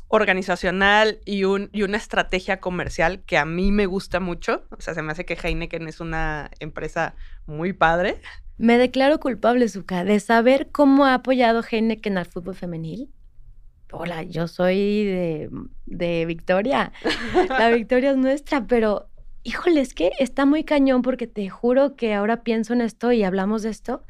organizacional 0.08 1.20
y, 1.24 1.44
un, 1.44 1.70
y 1.72 1.82
una 1.82 1.96
estrategia 1.96 2.60
comercial 2.60 3.22
que 3.24 3.38
a 3.38 3.44
mí 3.44 3.72
me 3.72 3.86
gusta 3.86 4.20
mucho. 4.20 4.64
O 4.70 4.80
sea, 4.80 4.94
se 4.94 5.02
me 5.02 5.12
hace 5.12 5.24
que 5.24 5.38
Heineken 5.40 5.86
es 5.88 6.00
una 6.00 6.50
empresa 6.60 7.14
muy 7.46 7.72
padre. 7.72 8.20
Me 8.56 8.76
declaro 8.76 9.20
culpable, 9.20 9.68
Zuka, 9.68 10.04
de 10.04 10.18
saber 10.20 10.70
cómo 10.72 11.06
ha 11.06 11.14
apoyado 11.14 11.62
Heineken 11.62 12.18
al 12.18 12.26
fútbol 12.26 12.54
femenil. 12.54 13.10
Hola, 13.92 14.22
yo 14.22 14.48
soy 14.48 15.04
de, 15.04 15.50
de 15.86 16.26
Victoria. 16.26 16.92
La 17.48 17.70
victoria 17.70 18.10
es 18.10 18.16
nuestra, 18.16 18.66
pero 18.66 19.08
híjole, 19.48 19.80
es 19.80 19.94
que 19.94 20.12
está 20.18 20.44
muy 20.44 20.64
cañón 20.64 21.02
porque 21.02 21.26
te 21.26 21.48
juro 21.48 21.96
que 21.96 22.14
ahora 22.14 22.42
pienso 22.42 22.72
en 22.74 22.80
esto 22.82 23.12
y 23.12 23.22
hablamos 23.24 23.62
de 23.62 23.70
esto. 23.70 24.04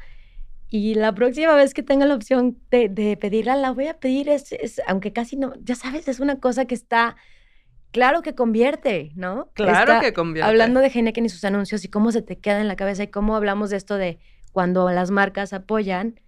Y 0.67 0.93
la 0.95 1.13
próxima 1.15 1.55
vez 1.55 1.73
que 1.73 1.81
tenga 1.81 2.05
la 2.05 2.13
opción 2.15 2.57
de, 2.69 2.89
de 2.89 3.17
pedirla, 3.17 3.55
la 3.55 3.71
voy 3.71 3.87
a 3.87 3.99
pedir. 3.99 4.29
Es, 4.29 4.51
es- 4.51 4.81
aunque 4.87 5.13
casi 5.13 5.35
no, 5.35 5.53
ya 5.63 5.75
sabes, 5.75 6.07
es 6.07 6.19
una 6.19 6.39
cosa 6.39 6.65
que 6.65 6.75
está, 6.75 7.15
claro 7.91 8.21
que 8.21 8.35
convierte, 8.35 9.11
¿no? 9.15 9.49
Claro 9.53 9.93
Está- 9.93 9.99
que 10.01 10.13
convierte. 10.13 10.47
Hablando 10.49 10.79
de 10.79 10.87
Heineken 10.87 11.25
y 11.25 11.29
sus 11.29 11.43
anuncios 11.43 11.83
y 11.85 11.87
cómo 11.87 12.11
se 12.11 12.21
te 12.21 12.37
queda 12.37 12.59
en 12.61 12.67
la 12.67 12.75
cabeza 12.75 13.03
y 13.03 13.07
cómo 13.07 13.35
hablamos 13.35 13.69
de 13.71 13.77
esto 13.77 13.95
de 13.95 14.19
cuando 14.51 14.89
las 14.91 15.09
marcas 15.09 15.53
apoyan 15.53 16.19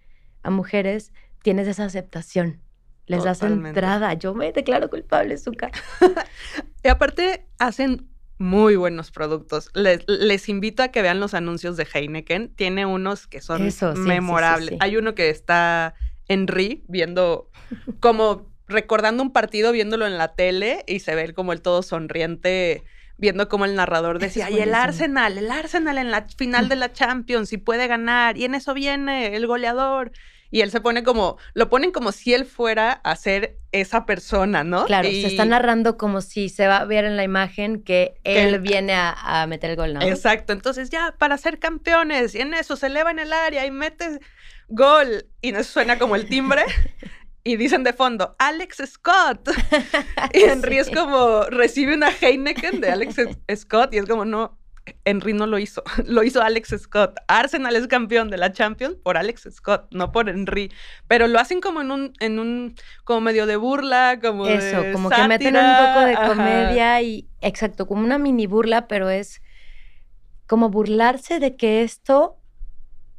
a 0.42 0.50
mujeres, 0.50 1.12
tienes 1.42 1.68
esa 1.68 1.84
aceptación. 1.84 2.60
Les 3.06 3.22
das 3.24 3.42
entrada. 3.42 4.14
Yo 4.14 4.32
me 4.34 4.52
declaro 4.52 4.88
culpable, 4.88 5.36
Zuka. 5.36 5.70
Y 6.84 6.88
aparte 6.88 7.46
hacen 7.58 8.08
muy 8.38 8.76
buenos 8.76 9.10
productos. 9.10 9.70
Les, 9.74 10.00
les 10.06 10.48
invito 10.48 10.82
a 10.82 10.88
que 10.88 11.02
vean 11.02 11.20
los 11.20 11.34
anuncios 11.34 11.76
de 11.76 11.86
Heineken. 11.92 12.54
Tiene 12.54 12.86
unos 12.86 13.26
que 13.26 13.40
son 13.40 13.66
Eso, 13.66 13.92
sí, 13.92 13.96
sí, 13.96 14.02
sí, 14.02 14.08
memorables. 14.08 14.70
sí. 14.70 14.76
Hay 14.80 14.96
uno 14.96 15.14
que 15.14 15.30
está 15.30 15.94
Henry 16.28 16.84
viendo 16.88 17.50
como 18.00 18.50
recordando 18.68 19.22
un 19.22 19.32
partido, 19.32 19.72
viéndolo 19.72 20.06
en 20.06 20.18
la 20.18 20.34
tele 20.34 20.84
y 20.86 21.00
se 21.00 21.14
ve 21.14 21.32
como 21.34 21.52
el 21.52 21.62
todo 21.62 21.82
sonriente 21.82 22.84
viendo 23.18 23.48
como 23.48 23.64
el 23.64 23.76
narrador 23.76 24.18
decía, 24.18 24.50
y 24.50 24.58
el. 24.58 24.74
Arsenal, 24.74 25.38
el 25.38 25.50
Arsenal 25.50 25.96
en 25.96 26.10
la 26.10 26.26
final 26.36 26.68
de 26.68 26.76
la 26.76 26.92
Champions 26.92 27.52
y 27.52 27.56
puede 27.56 27.86
ganar 27.86 28.36
y 28.36 28.44
en 28.44 28.54
eso 28.54 28.74
viene 28.74 29.36
el 29.36 29.46
goleador. 29.46 30.12
Y 30.52 30.60
él 30.60 30.70
se 30.70 30.80
pone 30.80 31.02
como, 31.02 31.38
lo 31.54 31.68
ponen 31.68 31.90
como 31.90 32.12
si 32.12 32.32
él 32.34 32.44
fuera 32.44 32.92
a 32.92 33.16
ser 33.16 33.56
esa 33.72 34.06
persona, 34.06 34.62
¿no? 34.62 34.84
Claro, 34.84 35.08
Y- 35.08 35.22
se 35.22 35.28
está 35.28 35.44
narrando 35.46 35.96
como 35.96 36.20
si 36.20 36.48
se 36.50 36.66
va 36.68 36.76
a 36.76 36.84
ver 36.84 37.04
en 37.06 37.16
la 37.16 37.24
imagen 37.24 37.82
que 37.82 38.14
Que 38.22 38.42
él 38.44 38.60
viene 38.60 38.92
a, 38.92 39.12
a 39.42 39.46
meter 39.48 39.70
el 39.70 39.76
gol, 39.76 39.94
¿no? 39.94 40.02
Exacto, 40.02 40.52
entonces 40.52 40.90
ya 40.90 41.14
para 41.18 41.36
ser 41.38 41.58
campeones 41.58 42.34
y 42.36 42.40
en 42.40 42.52
eso 42.54 42.76
se 42.76 42.86
eleva 42.88 43.10
en 43.10 43.18
el 43.18 43.32
área 43.32 43.64
y 43.66 43.70
mete 43.72 44.20
gol 44.68 45.26
y 45.40 45.52
nos 45.52 45.66
suena 45.66 45.98
como 45.98 46.16
el 46.16 46.28
timbre 46.28 46.64
y 47.44 47.56
dicen 47.56 47.82
de 47.82 47.92
fondo 47.92 48.36
Alex 48.38 48.82
Scott 48.86 49.48
y 50.34 50.40
Henry 50.42 50.78
es 50.78 50.86
Sí. 50.88 50.94
como 50.94 51.44
recibe 51.44 51.94
una 51.94 52.10
Heineken 52.10 52.80
de 52.80 52.90
Alex 52.90 53.16
Scott 53.56 53.92
y 53.94 53.98
es 53.98 54.06
como 54.06 54.24
no 54.24 54.58
Henry 55.04 55.32
no 55.32 55.46
lo 55.46 55.58
hizo, 55.58 55.82
lo 56.06 56.22
hizo 56.22 56.42
Alex 56.42 56.74
Scott. 56.78 57.16
Arsenal 57.28 57.76
es 57.76 57.86
campeón 57.86 58.30
de 58.30 58.36
la 58.36 58.52
Champions 58.52 58.96
por 59.02 59.16
Alex 59.16 59.48
Scott, 59.52 59.86
no 59.92 60.12
por 60.12 60.28
Henry. 60.28 60.72
Pero 61.08 61.28
lo 61.28 61.38
hacen 61.38 61.60
como 61.60 61.80
en 61.80 61.90
un, 61.90 62.12
en 62.20 62.38
un, 62.38 62.74
como 63.04 63.20
medio 63.20 63.46
de 63.46 63.56
burla, 63.56 64.18
como 64.20 64.46
Eso, 64.46 64.82
de 64.82 64.92
como 64.92 65.10
que 65.10 65.26
meten 65.28 65.56
un 65.56 65.62
poco 65.62 66.00
de 66.06 66.14
ajá. 66.14 66.28
comedia 66.28 67.00
y, 67.02 67.28
exacto, 67.40 67.86
como 67.86 68.02
una 68.02 68.18
mini 68.18 68.46
burla, 68.46 68.88
pero 68.88 69.08
es 69.10 69.40
como 70.46 70.68
burlarse 70.68 71.38
de 71.38 71.56
que 71.56 71.82
esto, 71.82 72.36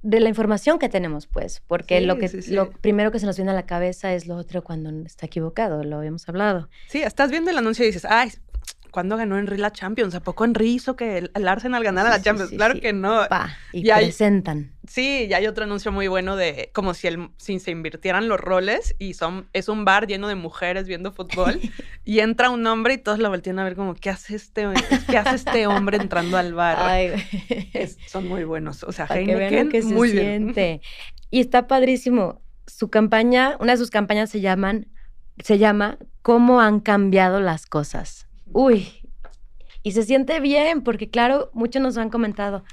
de 0.01 0.19
la 0.19 0.29
información 0.29 0.77
que 0.79 0.89
tenemos, 0.89 1.27
pues, 1.27 1.61
porque 1.65 1.99
Sí, 1.99 2.05
lo 2.05 2.17
que 2.17 2.27
sí, 2.27 2.41
sí. 2.41 2.53
lo 2.53 2.71
primero 2.71 3.11
que 3.11 3.19
se 3.19 3.25
nos 3.25 3.37
viene 3.37 3.51
a 3.51 3.55
la 3.55 3.65
cabeza 3.65 4.13
es 4.13 4.27
lo 4.27 4.35
otro 4.35 4.63
cuando 4.63 4.89
está 5.05 5.25
equivocado, 5.25 5.83
lo 5.83 5.97
habíamos 5.97 6.27
hablado. 6.27 6.69
Sí, 6.89 7.01
estás 7.01 7.31
viendo 7.31 7.49
el 7.51 7.57
anuncio 7.57 7.85
y 7.85 7.87
dices, 7.87 8.05
ay, 8.05 8.31
¿cuándo 8.93 9.17
ganó 9.17 9.37
Henry 9.37 9.57
la 9.57 9.71
Champions? 9.73 10.15
¿A 10.15 10.21
poco 10.21 10.45
Henry 10.45 10.69
hizo 10.69 10.95
que 10.95 11.17
el, 11.17 11.31
el 11.35 11.47
Arsenal 11.49 11.83
ganara 11.83 12.11
Sí, 12.11 12.17
la 12.17 12.23
Champions? 12.23 12.49
sí, 12.51 12.55
claro 12.55 12.79
que 12.79 12.93
no. 12.93 13.27
Pa, 13.27 13.49
y 13.73 13.85
Y 13.87 13.89
hay- 13.91 14.05
presentan. 14.05 14.71
Sí, 14.87 15.25
y 15.29 15.33
hay 15.33 15.47
otro 15.47 15.63
anuncio 15.63 15.91
muy 15.91 16.07
bueno 16.07 16.35
de 16.35 16.69
como 16.73 16.93
si, 16.93 17.07
el, 17.07 17.29
si 17.37 17.59
se 17.59 17.71
invirtieran 17.71 18.27
los 18.29 18.39
roles 18.39 18.95
y 18.99 19.13
son, 19.15 19.47
es 19.53 19.67
un 19.69 19.83
bar 19.85 20.07
lleno 20.07 20.27
de 20.27 20.35
mujeres 20.35 20.87
viendo 20.87 21.11
fútbol 21.11 21.59
y 22.05 22.19
entra 22.19 22.49
un 22.49 22.65
hombre 22.67 22.93
y 22.93 22.97
todos 22.99 23.19
lo 23.19 23.29
voltean 23.29 23.59
a 23.59 23.63
ver 23.63 23.75
como, 23.75 23.95
¿qué 23.95 24.09
hace 24.09 24.35
este, 24.35 24.67
qué 25.09 25.17
hace 25.17 25.35
este 25.35 25.67
hombre 25.67 25.97
entrando 25.97 26.37
al 26.37 26.53
bar? 26.53 26.77
Ay, 26.79 27.09
güey. 27.09 27.69
Es- 27.73 27.97
son 28.07 28.27
muy 28.27 28.43
buenos. 28.45 28.83
O 28.83 28.91
sea, 28.91 29.07
que 29.07 29.15
Heineken, 29.19 29.69
que 29.69 29.81
se 29.81 29.93
muy 29.93 30.11
bien. 30.11 30.53
siente. 30.53 30.81
Y 31.31 31.39
está 31.39 31.65
padrísimo. 31.67 32.43
Su 32.67 32.89
campaña, 32.91 33.57
una 33.59 33.71
de 33.71 33.77
sus 33.79 33.89
campañas 33.89 34.29
se 34.29 34.39
llaman, 34.39 34.87
se 35.43 35.57
llama 35.57 35.97
¿Cómo 36.21 36.61
han 36.61 36.79
cambiado 36.79 37.39
las 37.39 37.65
cosas? 37.65 38.27
Uy, 38.53 38.87
y 39.81 39.91
se 39.91 40.03
siente 40.03 40.39
bien, 40.39 40.81
porque 40.81 41.09
claro, 41.09 41.49
muchos 41.53 41.81
nos 41.81 41.97
han 41.97 42.09
comentado, 42.09 42.63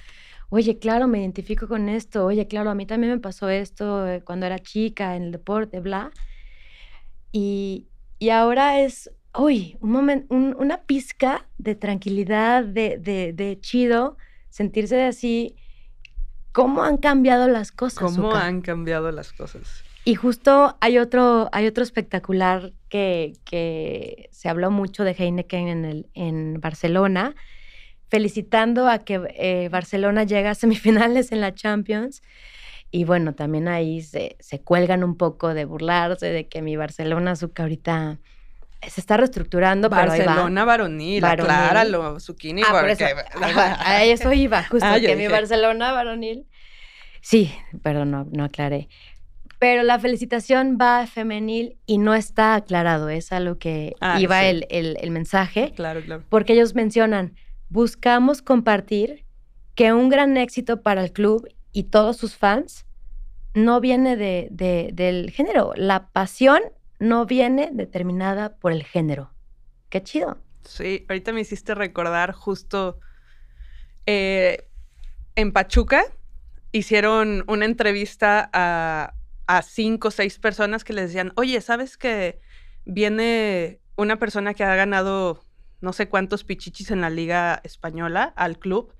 oye, 0.50 0.78
claro, 0.78 1.08
me 1.08 1.20
identifico 1.20 1.66
con 1.68 1.88
esto, 1.88 2.26
oye, 2.26 2.46
claro, 2.46 2.70
a 2.70 2.74
mí 2.74 2.86
también 2.86 3.14
me 3.14 3.18
pasó 3.18 3.48
esto 3.48 4.06
eh, 4.06 4.22
cuando 4.22 4.46
era 4.46 4.58
chica 4.58 5.16
en 5.16 5.24
el 5.24 5.32
deporte, 5.32 5.80
bla. 5.80 6.12
Y, 7.32 7.88
y 8.18 8.30
ahora 8.30 8.80
es, 8.80 9.10
uy, 9.36 9.76
un 9.80 9.90
momento, 9.90 10.34
una 10.34 10.82
pizca 10.82 11.48
de 11.58 11.74
tranquilidad, 11.74 12.64
de, 12.64 12.98
de, 12.98 13.32
de 13.32 13.58
chido, 13.60 14.16
sentirse 14.50 15.02
así. 15.04 15.56
¿Cómo 16.52 16.82
han 16.82 16.96
cambiado 16.96 17.48
las 17.48 17.72
cosas? 17.72 18.16
¿Cómo 18.16 18.34
han 18.34 18.60
cambiado 18.60 19.10
las 19.12 19.32
cosas? 19.32 19.84
Y 20.04 20.14
justo 20.14 20.76
hay 20.80 20.98
otro, 20.98 21.48
hay 21.52 21.66
otro 21.66 21.84
espectacular 21.84 22.72
que, 22.90 23.32
que 23.46 24.28
se 24.32 24.50
habló 24.50 24.70
mucho 24.70 25.04
de 25.04 25.12
Heineken 25.18 25.68
en, 25.68 25.84
el, 25.86 26.06
en 26.12 26.60
Barcelona, 26.60 27.34
felicitando 28.08 28.88
a 28.88 28.98
que 28.98 29.20
eh, 29.36 29.68
Barcelona 29.70 30.24
llega 30.24 30.50
a 30.50 30.54
semifinales 30.54 31.32
en 31.32 31.40
la 31.40 31.54
Champions. 31.54 32.22
Y 32.90 33.04
bueno, 33.04 33.34
también 33.34 33.68
ahí 33.68 34.02
se, 34.02 34.36
se 34.40 34.60
cuelgan 34.60 35.04
un 35.04 35.16
poco 35.16 35.54
de 35.54 35.64
burlarse 35.64 36.26
de 36.26 36.48
que 36.48 36.60
mi 36.60 36.76
Barcelona, 36.76 37.36
Zucca, 37.36 37.62
ahorita 37.62 38.18
se 38.88 39.00
está 39.00 39.16
reestructurando, 39.16 39.88
pero 39.90 40.10
ahí 40.10 40.20
va. 40.20 40.26
Barcelona 40.26 40.64
varonil, 40.64 41.24
acláralo, 41.24 42.18
Zucchini. 42.18 42.62
Ah, 42.66 42.72
por 42.72 42.88
eso, 42.90 43.04
porque- 43.04 43.44
ahí 43.44 43.54
va, 43.54 43.76
a 43.80 44.04
eso 44.04 44.32
iba, 44.32 44.64
justo, 44.70 44.86
Ah, 44.88 44.98
yo 44.98 45.08
que 45.08 45.14
mi. 45.16 45.28
Barcelona 45.28 45.92
varonil. 45.92 46.46
Sí, 47.20 47.52
perdón, 47.82 48.10
no, 48.10 48.26
no 48.32 48.42
aclaré. 48.44 48.88
Pero 49.60 49.82
la 49.84 49.98
felicitación 50.00 50.76
va 50.80 51.06
femenil 51.06 51.76
y 51.86 51.98
no 51.98 52.14
está 52.14 52.54
aclarado, 52.56 53.08
es 53.10 53.30
a 53.30 53.38
lo 53.38 53.58
que 53.58 53.94
Ah, 54.00 54.18
iba 54.18 54.40
sí. 54.40 54.46
el, 54.46 54.66
el- 54.70 54.96
el 55.00 55.10
mensaje, 55.12 55.72
Claro, 55.76 56.00
claro. 56.02 56.24
porque 56.28 56.54
ellos 56.54 56.74
mencionan, 56.74 57.36
buscamos 57.68 58.42
compartir 58.42 59.24
que 59.76 59.92
un 59.92 60.08
gran 60.08 60.36
éxito 60.36 60.82
para 60.82 61.04
el 61.04 61.12
club 61.12 61.46
y 61.72 61.84
todos 61.84 62.16
sus 62.16 62.34
fans 62.36 62.86
no 63.54 63.80
viene 63.80 64.16
de, 64.16 64.48
de- 64.50 64.90
del 64.94 65.30
género, 65.30 65.72
la 65.76 66.08
pasión 66.08 66.60
no 66.98 67.26
viene 67.26 67.70
determinada 67.72 68.56
por 68.56 68.72
el 68.72 68.82
género. 68.82 69.30
Qué 69.90 70.02
chido. 70.02 70.38
Sí, 70.64 71.04
ahorita 71.08 71.32
me 71.32 71.40
hiciste 71.42 71.74
recordar 71.74 72.32
justo 72.32 72.98
eh, 74.06 74.66
en 75.36 75.52
Pachuca 75.52 76.02
hicieron 76.72 77.44
una 77.48 77.64
entrevista 77.66 78.48
a, 78.52 79.14
a 79.58 79.62
cinco 79.62 80.08
o 80.08 80.10
seis 80.10 80.38
personas 80.38 80.84
que 80.84 80.92
les 80.92 81.06
decían, 81.06 81.32
oye, 81.34 81.60
¿sabes 81.60 81.96
que 81.96 82.40
viene 82.84 83.80
una 83.96 84.16
persona 84.18 84.54
que 84.54 84.62
ha 84.64 84.74
ganado 84.76 85.44
no 85.80 85.92
sé 85.92 86.08
cuántos 86.08 86.44
pichichis 86.44 86.90
en 86.90 87.00
la 87.00 87.10
liga 87.10 87.60
española 87.64 88.32
al 88.36 88.58
club? 88.58 88.94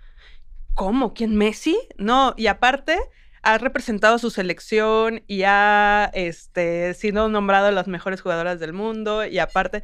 ¿Cómo? 0.74 1.14
¿Quién? 1.14 1.36
¿Messi? 1.36 1.78
No, 1.98 2.34
y 2.36 2.48
aparte 2.48 2.98
ha 3.42 3.58
representado 3.58 4.16
a 4.16 4.18
su 4.18 4.30
selección 4.30 5.22
y 5.26 5.44
ha 5.44 6.10
este, 6.14 6.94
sido 6.94 7.28
nombrado 7.28 7.70
las 7.70 7.86
mejores 7.86 8.20
jugadoras 8.20 8.58
del 8.60 8.72
mundo 8.72 9.24
y 9.24 9.38
aparte... 9.38 9.82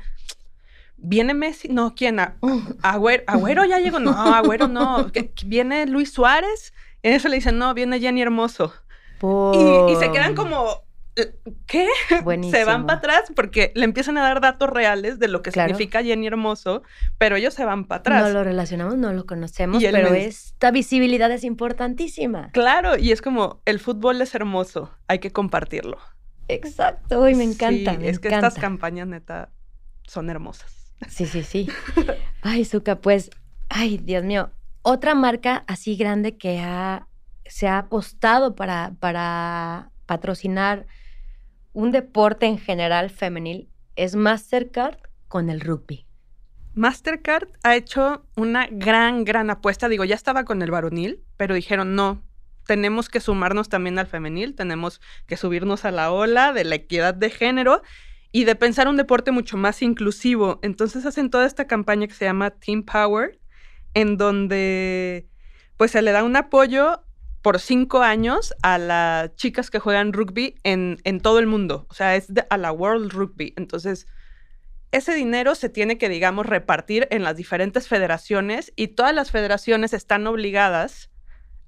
¿Viene 0.99 1.35
Messi? 1.35 1.69
No, 1.69 1.95
¿quién? 1.95 2.19
A- 2.21 2.37
Agüero, 2.83 3.23
Agüero 3.27 3.65
ya 3.67 3.79
llegó. 3.79 3.99
No, 4.01 4.13
Agüero 4.35 4.67
no. 4.67 5.13
¿Qué- 5.13 5.31
qué- 5.31 5.47
¿Viene 5.47 5.87
Luis 5.87 6.11
Suárez? 6.13 6.73
En 7.03 7.13
eso 7.13 7.29
le 7.29 7.37
dicen, 7.37 7.59
no, 7.59 7.75
viene 7.75 8.01
Jenny 8.01 8.23
Hermoso. 8.23 8.73
Y, 9.23 9.93
y 9.93 9.97
se 9.97 10.11
quedan 10.13 10.35
como, 10.35 10.87
¿qué? 11.67 11.89
Se 12.51 12.65
van 12.65 12.87
para 12.87 12.99
atrás 12.99 13.33
porque 13.35 13.73
le 13.75 13.85
empiezan 13.85 14.19
a 14.19 14.23
dar 14.23 14.41
datos 14.41 14.69
reales 14.71 15.19
de 15.19 15.29
lo 15.29 15.43
que 15.43 15.51
significa 15.51 16.03
Jenny 16.03 16.27
Hermoso, 16.27 16.83
pero 17.19 17.37
ellos 17.37 17.55
se 17.55 17.65
van 17.65 17.87
para 17.87 18.01
atrás. 18.01 18.23
No 18.23 18.29
lo 18.31 18.45
relacionamos, 18.45 18.97
no 18.97 19.13
lo 19.13 19.27
conocemos, 19.27 19.83
pero 19.83 20.15
esta 20.15 20.71
visibilidad 20.71 21.31
es 21.31 21.45
importantísima. 21.45 22.51
Claro, 22.53 22.97
y 22.97 23.13
es 23.13 23.23
como, 23.23 23.63
el 23.65 23.81
fútbol 23.81 24.21
es 24.21 24.35
hermoso, 24.35 24.91
hay 25.09 25.19
que 25.19 25.31
compartirlo. 25.31 25.99
Exacto, 26.49 27.29
y 27.29 27.35
me 27.35 27.45
encanta. 27.45 27.93
es 27.95 28.19
que 28.19 28.29
estas 28.29 28.55
campañas 28.55 29.09
neta 29.09 29.51
son 30.07 30.31
hermosas. 30.31 30.95
Sí, 31.09 31.27
sí, 31.27 31.43
sí. 31.43 31.69
Ay, 32.43 32.65
Zuka, 32.65 33.01
pues, 33.01 33.31
ay, 33.69 33.99
Dios 33.99 34.25
mío, 34.25 34.51
otra 34.83 35.15
marca 35.15 35.65
así 35.67 35.97
grande 35.97 36.39
que 36.39 36.61
ha, 36.61 37.07
se 37.49 37.69
ha 37.69 37.79
apostado 37.79 38.55
para, 38.55 38.95
para 39.01 39.91
patrocinar 40.07 40.87
un 41.73 41.93
deporte 41.93 42.47
en 42.47 42.59
general 42.59 43.11
femenil 43.11 43.69
es 43.97 44.17
Mastercard 44.17 44.99
con 45.29 45.51
el 45.51 45.61
rugby. 45.61 46.07
Mastercard 46.75 47.49
ha 47.63 47.75
hecho 47.75 48.27
una 48.37 48.69
gran, 48.71 49.25
gran 49.25 49.51
apuesta. 49.51 49.89
Digo, 49.89 50.05
ya 50.05 50.15
estaba 50.15 50.45
con 50.45 50.61
el 50.63 50.71
varonil, 50.71 51.25
pero 51.37 51.55
dijeron, 51.55 51.95
no, 51.95 52.23
tenemos 52.67 53.09
que 53.09 53.21
sumarnos 53.21 53.69
también 53.69 53.99
al 53.99 54.07
femenil, 54.07 54.55
tenemos 54.55 55.01
que 55.27 55.37
subirnos 55.37 55.85
a 55.85 55.91
la 55.91 56.11
ola 56.11 56.53
de 56.53 56.65
la 56.65 56.75
equidad 56.75 57.15
de 57.15 57.31
género 57.31 57.83
y 58.31 58.45
de 58.45 58.57
pensar 58.57 58.89
un 58.89 58.99
deporte 58.99 59.31
mucho 59.31 59.57
más 59.57 59.81
inclusivo. 59.81 60.59
Entonces 60.63 61.07
hacen 61.07 61.31
toda 61.31 61.47
esta 61.47 61.67
campaña 61.67 62.07
que 62.07 62.15
se 62.15 62.27
llama 62.27 62.51
Team 62.51 62.83
Power, 62.83 63.39
en 63.95 64.19
donde 64.19 65.29
pues 65.79 65.93
se 65.93 66.03
le 66.03 66.13
da 66.13 66.25
un 66.25 66.37
apoyo 66.37 67.06
por 67.47 67.61
cinco 67.61 68.03
años 68.03 68.53
a 68.63 68.77
las 68.77 69.37
chicas 69.37 69.71
que 69.71 69.79
juegan 69.79 70.13
rugby 70.13 70.57
en, 70.65 71.21
todo 71.21 71.39
el 71.39 71.47
mundo. 71.47 71.87
O 71.89 71.95
sea, 71.95 72.17
es 72.17 72.27
a 72.51 72.57
la 72.57 72.73
World 72.73 73.13
Rugby. 73.13 73.55
Entonces, 73.57 74.09
ese 74.91 75.15
dinero 75.15 75.55
se 75.55 75.69
tiene 75.69 75.97
que, 75.97 76.09
digamos, 76.09 76.47
repartir 76.47 77.07
en 77.13 77.23
las 77.23 77.37
diferentes 77.37 77.87
federaciones 77.87 78.73
y 78.75 78.89
todas 78.89 79.15
las 79.15 79.31
federaciones 79.31 79.93
están 79.93 80.27
obligadas 80.27 81.13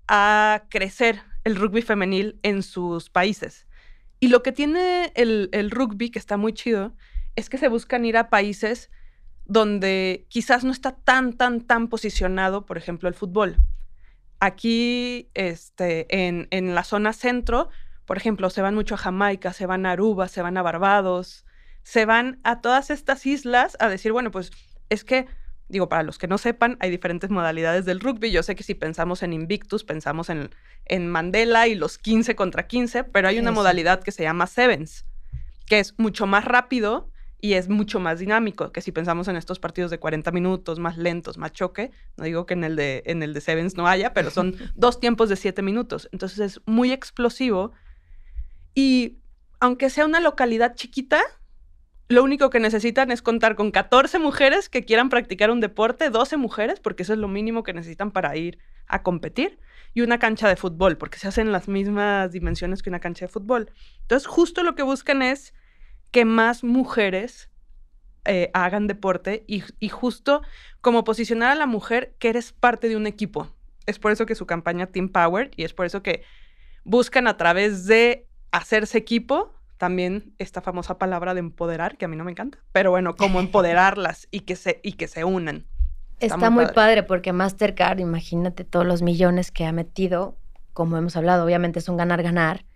a 0.08 0.64
crecer 0.68 1.22
el 1.44 1.54
rugby 1.54 1.82
femenil 1.82 2.40
en 2.42 2.64
sus 2.64 3.08
países. 3.08 3.68
Y 4.18 4.30
lo 4.30 4.42
que 4.42 4.50
tiene 4.50 5.12
el, 5.14 5.70
rugby, 5.70 6.10
que 6.10 6.18
está 6.18 6.36
muy 6.36 6.54
chido, 6.54 6.96
es 7.36 7.48
que 7.48 7.56
se 7.56 7.68
buscan 7.68 8.04
ir 8.04 8.16
a 8.16 8.30
países 8.30 8.90
donde 9.44 10.26
quizás 10.28 10.64
no 10.64 10.72
está 10.72 10.96
tan, 10.96 11.34
tan, 11.34 11.60
tan 11.60 11.86
posicionado, 11.86 12.66
por 12.66 12.78
ejemplo, 12.78 13.08
el 13.08 13.14
fútbol. 13.14 13.58
Aquí, 14.40 15.30
este, 15.34 16.06
en, 16.26 16.48
en 16.50 16.74
la 16.74 16.84
zona 16.84 17.12
centro, 17.12 17.68
por 18.04 18.16
ejemplo, 18.16 18.50
se 18.50 18.62
van 18.62 18.74
mucho 18.74 18.94
a 18.94 18.98
Jamaica, 18.98 19.52
se 19.52 19.66
van 19.66 19.84
a 19.84 19.92
Aruba, 19.92 20.28
se 20.28 20.40
van 20.40 20.56
a 20.56 20.62
Barbados, 20.62 21.44
se 21.82 22.04
van 22.04 22.40
a 22.44 22.60
todas 22.60 22.90
estas 22.90 23.26
islas 23.26 23.76
a 23.80 23.88
decir, 23.88 24.12
bueno, 24.12 24.30
pues 24.30 24.50
es 24.88 25.04
que, 25.04 25.26
digo, 25.68 25.88
para 25.88 26.02
los 26.02 26.18
que 26.18 26.28
no 26.28 26.38
sepan, 26.38 26.76
hay 26.80 26.90
diferentes 26.90 27.30
modalidades 27.30 27.84
del 27.84 28.00
rugby. 28.00 28.30
Yo 28.30 28.42
sé 28.42 28.56
que 28.56 28.62
si 28.62 28.74
pensamos 28.74 29.22
en 29.22 29.32
Invictus, 29.32 29.84
pensamos 29.84 30.30
en, 30.30 30.50
en 30.86 31.08
Mandela 31.08 31.66
y 31.66 31.74
los 31.74 31.98
15 31.98 32.36
contra 32.36 32.66
15, 32.66 33.04
pero 33.04 33.28
hay 33.28 33.38
una 33.38 33.52
modalidad 33.52 34.02
que 34.02 34.12
se 34.12 34.22
llama 34.22 34.46
Sevens, 34.46 35.04
que 35.66 35.78
es 35.78 35.94
mucho 35.98 36.26
más 36.26 36.44
rápido 36.44 37.10
y 37.40 37.54
es 37.54 37.68
mucho 37.68 38.00
más 38.00 38.18
dinámico 38.18 38.72
que 38.72 38.80
si 38.80 38.90
pensamos 38.90 39.28
en 39.28 39.36
estos 39.36 39.60
partidos 39.60 39.90
de 39.90 39.98
40 39.98 40.30
minutos, 40.32 40.78
más 40.78 40.96
lentos, 40.96 41.38
más 41.38 41.52
choque. 41.52 41.92
No 42.16 42.24
digo 42.24 42.46
que 42.46 42.54
en 42.54 42.64
el 42.64 42.74
de, 42.74 43.02
en 43.06 43.22
el 43.22 43.32
de 43.32 43.40
Sevens 43.40 43.76
no 43.76 43.86
haya, 43.86 44.12
pero 44.12 44.30
son 44.30 44.56
dos 44.74 44.98
tiempos 44.98 45.28
de 45.28 45.36
7 45.36 45.62
minutos. 45.62 46.08
Entonces 46.12 46.38
es 46.40 46.60
muy 46.66 46.90
explosivo. 46.90 47.72
Y 48.74 49.18
aunque 49.60 49.88
sea 49.88 50.04
una 50.04 50.20
localidad 50.20 50.74
chiquita, 50.74 51.20
lo 52.08 52.24
único 52.24 52.50
que 52.50 52.58
necesitan 52.58 53.10
es 53.12 53.22
contar 53.22 53.54
con 53.54 53.70
14 53.70 54.18
mujeres 54.18 54.68
que 54.68 54.84
quieran 54.84 55.08
practicar 55.08 55.50
un 55.50 55.60
deporte, 55.60 56.10
12 56.10 56.38
mujeres, 56.38 56.80
porque 56.80 57.02
eso 57.02 57.12
es 57.12 57.18
lo 57.18 57.28
mínimo 57.28 57.62
que 57.62 57.74
necesitan 57.74 58.10
para 58.10 58.34
ir 58.36 58.58
a 58.86 59.02
competir, 59.02 59.58
y 59.92 60.00
una 60.00 60.18
cancha 60.18 60.48
de 60.48 60.56
fútbol, 60.56 60.96
porque 60.96 61.18
se 61.18 61.28
hacen 61.28 61.52
las 61.52 61.68
mismas 61.68 62.32
dimensiones 62.32 62.82
que 62.82 62.88
una 62.88 63.00
cancha 63.00 63.26
de 63.26 63.32
fútbol. 63.32 63.70
Entonces, 64.00 64.26
justo 64.26 64.62
lo 64.62 64.74
que 64.74 64.82
buscan 64.82 65.20
es 65.20 65.52
que 66.10 66.24
más 66.24 66.64
mujeres 66.64 67.50
eh, 68.24 68.50
hagan 68.52 68.86
deporte 68.86 69.44
y, 69.46 69.88
justo 69.88 70.42
como 70.82 71.04
posicionar 71.04 71.50
a 71.50 71.54
la 71.54 71.66
mujer 71.66 72.14
que 72.18 72.28
eres 72.28 72.52
parte 72.52 72.88
de 72.88 72.96
un 72.96 73.06
equipo. 73.06 73.48
Es 73.86 73.98
por 73.98 74.12
eso 74.12 74.26
que 74.26 74.34
su 74.34 74.44
campaña 74.44 74.86
Team 74.86 75.08
Power 75.08 75.50
y 75.56 75.64
es 75.64 75.72
por 75.72 75.86
eso 75.86 76.02
que 76.02 76.24
buscan 76.84 77.26
a 77.26 77.38
través 77.38 77.86
de 77.86 78.26
hacerse 78.50 78.98
equipo 78.98 79.54
también 79.78 80.34
esta 80.38 80.60
famosa 80.60 80.98
palabra 80.98 81.32
de 81.32 81.40
empoderar, 81.40 81.96
que 81.96 82.04
a 82.04 82.08
mí 82.08 82.16
no 82.16 82.24
me 82.24 82.32
encanta, 82.32 82.58
pero 82.72 82.90
bueno, 82.90 83.16
como 83.16 83.40
empoderarlas 83.40 84.28
y 84.30 84.40
que 84.40 84.56
se, 84.56 84.80
y 84.82 84.92
que 84.92 85.08
se 85.08 85.24
unan. 85.24 85.64
Está, 86.20 86.50
muy, 86.50 86.64
padre. 86.64 86.74
padre. 86.74 87.02
porque 87.04 87.32
Mastercard, 87.32 88.00
imagínate 88.00 88.64
todos 88.64 88.84
los 88.84 89.02
millones 89.02 89.50
que 89.52 89.64
ha 89.64 89.72
metido, 89.72 90.36
como 90.74 90.96
hemos 90.98 91.16
hablado, 91.16 91.44
obviamente 91.44 91.78
es 91.78 91.88
un 91.88 91.96
ganar-ganar, 91.96 92.66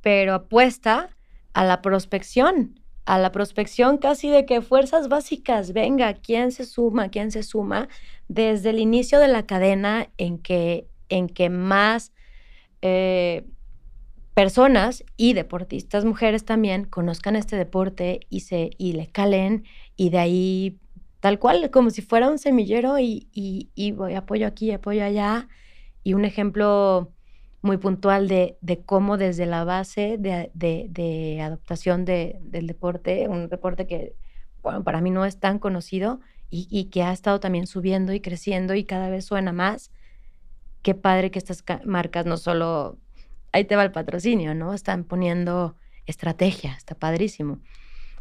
pero 0.00 0.34
apuesta 0.34 1.10
a 1.52 1.64
la 1.64 1.82
prospección, 1.82 2.80
a 3.04 3.18
la 3.18 3.32
prospección 3.32 3.98
casi 3.98 4.30
de 4.30 4.46
que 4.46 4.62
fuerzas 4.62 5.08
básicas, 5.08 5.72
venga, 5.72 6.14
¿quién 6.14 6.52
se 6.52 6.64
suma? 6.64 7.08
¿Quién 7.08 7.30
se 7.30 7.42
suma? 7.42 7.88
Desde 8.28 8.70
el 8.70 8.78
inicio 8.78 9.18
de 9.18 9.28
la 9.28 9.46
cadena 9.46 10.08
en 10.18 10.38
que, 10.38 10.86
en 11.08 11.28
que 11.28 11.50
más 11.50 12.12
eh, 12.82 13.46
personas 14.34 15.04
y 15.16 15.32
deportistas 15.32 16.04
mujeres 16.04 16.44
también 16.44 16.84
conozcan 16.84 17.36
este 17.36 17.56
deporte 17.56 18.20
y, 18.30 18.40
se, 18.40 18.70
y 18.78 18.92
le 18.92 19.08
calen 19.08 19.64
y 19.96 20.10
de 20.10 20.18
ahí 20.18 20.78
tal 21.20 21.38
cual, 21.38 21.70
como 21.70 21.90
si 21.90 22.00
fuera 22.02 22.30
un 22.30 22.38
semillero 22.38 22.98
y, 22.98 23.28
y, 23.32 23.70
y 23.74 23.92
voy 23.92 24.14
apoyo 24.14 24.46
aquí, 24.46 24.70
apoyo 24.72 25.04
allá. 25.04 25.48
Y 26.02 26.14
un 26.14 26.24
ejemplo 26.24 27.12
muy 27.62 27.76
puntual 27.76 28.28
de, 28.28 28.56
cómo 28.86 29.16
desde 29.18 29.46
la 29.46 29.64
base 29.64 30.16
de, 30.18 31.40
adaptación 31.42 32.04
del 32.04 32.66
deporte, 32.66 33.28
un 33.28 33.48
deporte 33.48 33.86
que, 33.86 34.14
bueno, 34.62 34.82
para 34.82 35.00
mí 35.00 35.10
no 35.10 35.24
es 35.24 35.38
tan 35.38 35.58
conocido 35.58 36.20
y, 36.48 36.84
que 36.86 37.02
ha 37.02 37.12
estado 37.12 37.38
también 37.38 37.66
subiendo 37.66 38.12
y 38.12 38.20
creciendo 38.20 38.74
y 38.74 38.84
cada 38.84 39.10
vez 39.10 39.24
suena 39.24 39.52
más. 39.52 39.92
Qué 40.82 40.94
padre 40.94 41.30
que 41.30 41.38
estas 41.38 41.62
marcas 41.84 42.26
no 42.26 42.38
solo, 42.38 42.98
ahí 43.52 43.64
te 43.64 43.76
va 43.76 43.84
el 43.84 43.92
patrocinio, 43.92 44.54
¿no? 44.54 44.72
Están 44.72 45.04
poniendo 45.04 45.76
estrategia, 46.06 46.74
está 46.76 46.94
padrísimo. 46.94 47.60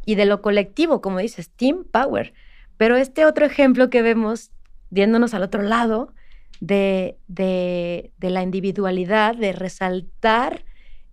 Y 0.05 0.15
de 0.15 0.25
lo 0.25 0.41
colectivo, 0.41 1.01
como 1.01 1.19
dices, 1.19 1.49
Team 1.49 1.85
Power. 1.89 2.33
Pero 2.77 2.97
este 2.97 3.25
otro 3.25 3.45
ejemplo 3.45 3.89
que 3.89 4.01
vemos, 4.01 4.51
viéndonos 4.89 5.33
al 5.33 5.43
otro 5.43 5.61
lado, 5.61 6.13
de, 6.59 7.17
de, 7.27 8.11
la 8.19 8.43
individualidad, 8.43 9.35
de 9.35 9.53
resaltar 9.53 10.65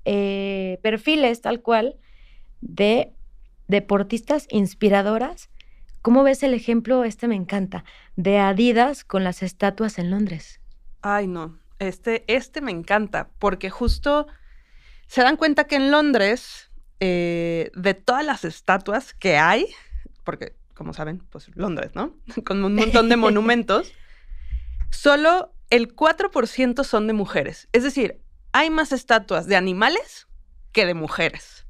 eh, 0.04 0.78
perfiles 0.82 1.40
tal 1.40 1.60
cual 1.60 1.96
de 2.60 3.12
deportistas 3.68 4.46
inspiradoras. 4.50 5.50
¿Cómo 6.02 6.22
ves 6.22 6.42
el 6.42 6.54
ejemplo? 6.54 7.04
Este 7.04 7.28
me 7.28 7.34
encanta, 7.34 7.84
de 8.16 8.38
Adidas 8.38 9.04
con 9.04 9.24
las 9.24 9.42
estatuas 9.42 9.98
en 9.98 10.10
Londres. 10.10 10.60
Ay, 11.02 11.26
no, 11.26 11.58
este, 11.78 12.24
este 12.28 12.60
me 12.60 12.70
encanta, 12.70 13.28
porque 13.38 13.70
justo 13.70 14.26
se 15.08 15.22
dan 15.22 15.36
cuenta 15.36 15.64
que 15.64 15.76
en 15.76 15.90
Londres, 15.90 16.70
eh, 17.00 17.70
de 17.74 17.94
todas 17.94 18.24
las 18.24 18.44
estatuas 18.44 19.14
que 19.14 19.36
hay, 19.36 19.66
porque 20.24 20.54
como 20.74 20.92
saben, 20.92 21.22
pues 21.30 21.48
Londres, 21.56 21.92
¿no? 21.94 22.14
Con 22.44 22.64
un 22.64 22.74
montón 22.74 23.08
de 23.08 23.16
monumentos 23.16 23.92
solo 24.96 25.52
el 25.70 25.94
4% 25.94 26.84
son 26.84 27.06
de 27.06 27.12
mujeres. 27.12 27.68
Es 27.72 27.82
decir, 27.82 28.22
hay 28.52 28.70
más 28.70 28.92
estatuas 28.92 29.46
de 29.46 29.56
animales 29.56 30.26
que 30.72 30.86
de 30.86 30.94
mujeres. 30.94 31.66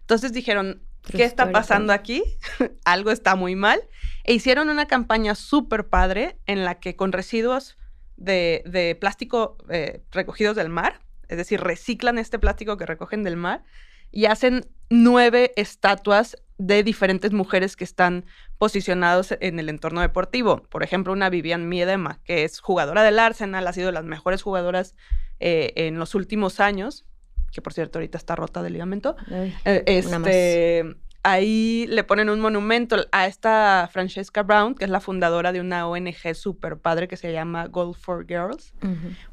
Entonces 0.00 0.32
dijeron, 0.32 0.82
¿qué 1.02 1.24
está 1.24 1.52
pasando 1.52 1.92
aquí? 1.92 2.22
Algo 2.84 3.10
está 3.10 3.34
muy 3.36 3.56
mal. 3.56 3.80
E 4.24 4.32
hicieron 4.32 4.68
una 4.68 4.86
campaña 4.86 5.34
súper 5.34 5.88
padre 5.88 6.38
en 6.46 6.64
la 6.64 6.80
que 6.80 6.96
con 6.96 7.12
residuos 7.12 7.76
de, 8.16 8.96
plástico 9.00 9.58
eh, 9.68 10.02
recogidos 10.10 10.56
del 10.56 10.68
mar, 10.68 11.00
es 11.28 11.36
decir, 11.36 11.60
reciclan 11.60 12.18
este 12.18 12.38
plástico 12.38 12.76
que 12.76 12.86
recogen 12.86 13.22
del 13.22 13.36
mar 13.36 13.64
y 14.10 14.26
hacen 14.26 14.66
nueve 14.90 15.52
estatuas 15.56 16.36
de 16.66 16.84
diferentes 16.84 17.32
mujeres 17.32 17.76
que 17.76 17.84
están 17.84 18.24
posicionados 18.58 19.34
en 19.40 19.58
el 19.58 19.68
entorno 19.68 20.00
deportivo. 20.00 20.62
Por 20.68 20.82
ejemplo, 20.82 21.12
una 21.12 21.28
Vivian 21.28 21.68
Miedema, 21.68 22.20
que 22.24 22.44
es 22.44 22.60
jugadora 22.60 23.02
del 23.02 23.18
Arsenal, 23.18 23.66
ha 23.66 23.72
sido 23.72 23.86
de 23.86 23.92
las 23.92 24.04
mejores 24.04 24.42
jugadoras 24.42 24.94
eh, 25.40 25.72
en 25.74 25.98
los 25.98 26.14
últimos 26.14 26.60
años, 26.60 27.04
que 27.52 27.60
por 27.60 27.72
cierto 27.72 27.98
ahorita 27.98 28.16
está 28.16 28.36
rota 28.36 28.62
de 28.62 28.70
ligamento. 28.70 29.16
Eh, 29.64 29.82
este, 29.86 30.84
ahí 31.24 31.86
le 31.88 32.04
ponen 32.04 32.30
un 32.30 32.38
monumento 32.38 32.96
a 33.10 33.26
esta 33.26 33.88
Francesca 33.92 34.44
Brown, 34.44 34.76
que 34.76 34.84
es 34.84 34.90
la 34.90 35.00
fundadora 35.00 35.50
de 35.50 35.60
una 35.60 35.88
ONG 35.88 36.34
súper 36.34 36.78
padre 36.78 37.08
que 37.08 37.16
se 37.16 37.32
llama 37.32 37.66
Gold 37.66 37.96
for 37.96 38.24
Girls. 38.24 38.72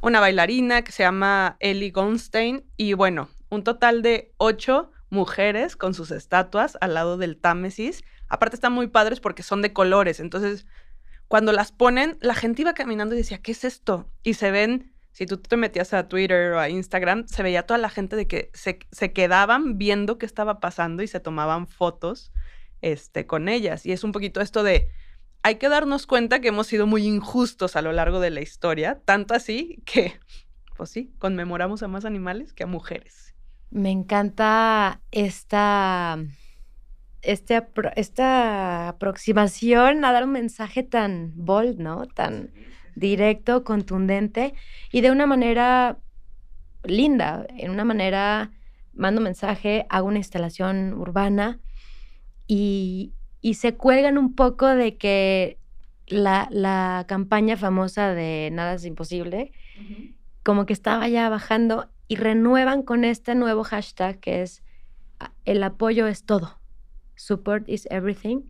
Una 0.02 0.20
bailarina 0.20 0.82
que 0.82 0.92
se 0.92 1.04
llama 1.04 1.58
Ellie 1.60 1.92
Goldstein. 1.92 2.64
Y 2.76 2.94
bueno, 2.94 3.30
un 3.50 3.64
total 3.64 4.02
de 4.02 4.32
ocho 4.38 4.92
mujeres 5.10 5.76
con 5.76 5.94
sus 5.94 6.12
estatuas 6.12 6.78
al 6.82 6.94
lado 6.94 7.18
del 7.18 7.38
Támesis. 7.38 8.04
Aparte 8.28 8.56
están 8.56 8.74
muy 8.74 8.88
padres 8.88 9.20
porque 9.20 9.44
son 9.44 9.62
de 9.62 9.74
colores, 9.74 10.20
entonces 10.20 10.66
cuando 11.30 11.52
las 11.52 11.72
ponen, 11.72 12.18
la 12.22 12.34
gente 12.34 12.64
iba 12.64 12.74
caminando 12.74 13.14
y 13.14 13.20
decía, 13.20 13.38
¿qué 13.38 13.52
es 13.52 13.64
esto? 13.64 14.10
Y 14.24 14.34
se 14.34 14.50
ven, 14.50 14.92
si 15.12 15.28
tú 15.28 15.38
te 15.38 15.58
metías 15.58 15.94
a 15.94 16.08
Twitter 16.08 16.54
o 16.54 16.60
a 16.60 16.70
Instagram, 16.70 17.28
se 17.28 17.44
veía 17.44 17.68
toda 17.68 17.78
la 17.78 17.90
gente 17.90 18.16
de 18.16 18.28
que 18.28 18.50
se, 18.56 18.80
se 18.92 19.14
quedaban 19.14 19.78
viendo 19.78 20.18
qué 20.18 20.26
estaba 20.26 20.60
pasando 20.60 21.04
y 21.04 21.08
se 21.08 21.20
tomaban 21.20 21.68
fotos 21.68 22.32
este, 22.82 23.28
con 23.28 23.48
ellas. 23.48 23.86
Y 23.86 23.92
es 23.92 24.04
un 24.04 24.12
poquito 24.12 24.42
esto 24.42 24.64
de, 24.64 24.90
hay 25.44 25.56
que 25.56 25.70
darnos 25.70 26.08
cuenta 26.08 26.42
que 26.42 26.48
hemos 26.48 26.66
sido 26.66 26.88
muy 26.88 27.06
injustos 27.06 27.76
a 27.76 27.84
lo 27.84 27.92
largo 27.92 28.20
de 28.20 28.32
la 28.32 28.42
historia, 28.42 29.00
tanto 29.06 29.36
así 29.36 29.84
que, 29.86 30.20
pues 30.76 30.90
sí, 30.90 31.14
conmemoramos 31.20 31.84
a 31.84 31.88
más 31.88 32.06
animales 32.06 32.54
que 32.54 32.64
a 32.64 32.68
mujeres. 32.68 33.36
Me 33.72 33.92
encanta 33.92 35.02
esta 35.12 36.18
este, 37.22 37.62
esta 37.96 38.90
aproximación 38.90 40.06
a 40.06 40.12
dar 40.12 40.24
un 40.24 40.32
mensaje 40.32 40.84
tan 40.84 41.34
bold, 41.36 41.80
¿no? 41.80 42.06
Tan 42.08 42.52
directo, 42.96 43.64
contundente 43.64 44.54
y 44.92 45.02
de 45.02 45.12
una 45.12 45.26
manera 45.26 45.98
linda, 46.84 47.46
en 47.58 47.72
una 47.72 47.84
manera 47.84 48.52
mando 48.94 49.22
mensaje, 49.22 49.86
hago 49.90 50.08
una 50.08 50.18
instalación 50.18 50.94
urbana 50.94 51.60
y, 52.48 53.14
se 53.54 53.76
cuelgan 53.76 54.18
un 54.18 54.36
poco 54.36 54.68
de 54.68 54.98
que 54.98 55.58
la, 56.08 57.06
campaña 57.08 57.56
famosa 57.56 58.14
de 58.14 58.50
Nada 58.52 58.74
es 58.74 58.86
imposible, 58.86 59.52
como 60.44 60.66
que 60.66 60.74
estaba 60.74 61.08
ya 61.08 61.30
bajando 61.30 61.90
y 62.10 62.18
renuevan 62.18 62.84
con 62.84 63.06
este 63.06 63.36
nuevo 63.36 63.64
hashtag 63.64 64.20
que 64.20 64.42
es 64.42 64.62
el 65.46 65.64
apoyo 65.64 66.08
es 66.08 66.26
todo 66.26 66.60
support 67.20 67.68
is 67.68 67.88
everything, 67.92 68.42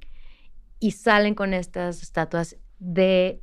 y 0.79 0.91
salen 0.91 1.35
con 1.35 1.53
estas 1.53 2.01
estatuas 2.01 2.55
de, 2.77 3.41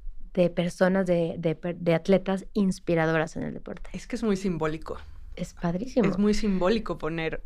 personas, 0.54 1.06
de, 1.06 1.94
atletas 1.94 2.46
inspiradoras 2.54 3.36
en 3.36 3.42
el 3.42 3.52
deporte. 3.52 3.90
Es 3.92 4.06
que 4.06 4.16
es 4.16 4.22
muy 4.22 4.36
simbólico. 4.36 4.96
Es 5.34 5.52
padrísimo. 5.52 6.08
Es 6.08 6.18
muy 6.18 6.32
simbólico 6.32 6.96
poner 6.96 7.42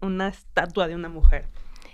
una 0.00 0.28
estatua 0.28 0.86
de 0.86 0.94
una 0.94 1.08
mujer. 1.08 1.46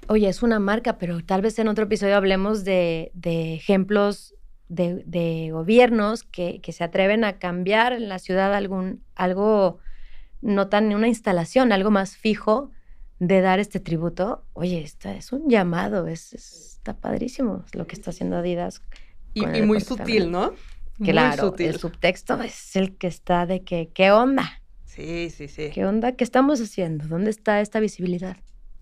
Oye, 0.08 0.28
es 0.28 0.42
una 0.42 0.58
marca, 0.58 0.98
pero 0.98 1.24
tal 1.24 1.40
vez 1.40 1.58
en 1.58 1.68
otro 1.68 1.84
episodio 1.84 2.16
hablemos 2.16 2.64
de, 2.64 3.12
ejemplos 3.24 4.34
de, 4.68 5.50
gobiernos 5.52 6.24
que, 6.24 6.60
que, 6.60 6.72
se 6.72 6.84
atreven 6.84 7.24
a 7.24 7.38
cambiar 7.38 7.92
en 7.92 8.08
la 8.08 8.18
ciudad 8.18 8.54
algún, 8.54 9.02
algo, 9.14 9.78
no 10.40 10.68
tan 10.68 10.94
una 10.94 11.08
instalación, 11.08 11.72
algo 11.72 11.90
más 11.90 12.16
fijo, 12.16 12.70
de 13.18 13.40
dar 13.40 13.58
este 13.58 13.80
tributo, 13.80 14.44
oye, 14.52 14.80
esta 14.80 15.14
es 15.14 15.32
un 15.32 15.48
llamado, 15.48 16.06
es, 16.06 16.32
está 16.32 16.96
padrísimo 16.96 17.64
lo 17.72 17.86
que 17.86 17.96
está 17.96 18.10
haciendo 18.10 18.36
Adidas. 18.36 18.82
Y, 19.34 19.44
muy 19.62 19.80
sutil, 19.80 20.30
¿no? 20.30 20.54
Claro, 21.02 21.54
el 21.58 21.78
subtexto 21.78 22.42
es 22.42 22.74
el 22.74 22.96
que 22.96 23.06
está 23.06 23.46
de 23.46 23.62
que, 23.62 23.90
¿qué 23.92 24.10
onda? 24.10 24.62
Sí, 24.84 25.30
sí, 25.30 25.46
sí. 25.46 25.70
¿Qué 25.72 25.84
onda? 25.84 26.12
¿Qué 26.12 26.24
estamos 26.24 26.60
haciendo? 26.60 27.06
¿Dónde 27.06 27.30
está 27.30 27.60
esta 27.60 27.78
visibilidad? 27.78 28.36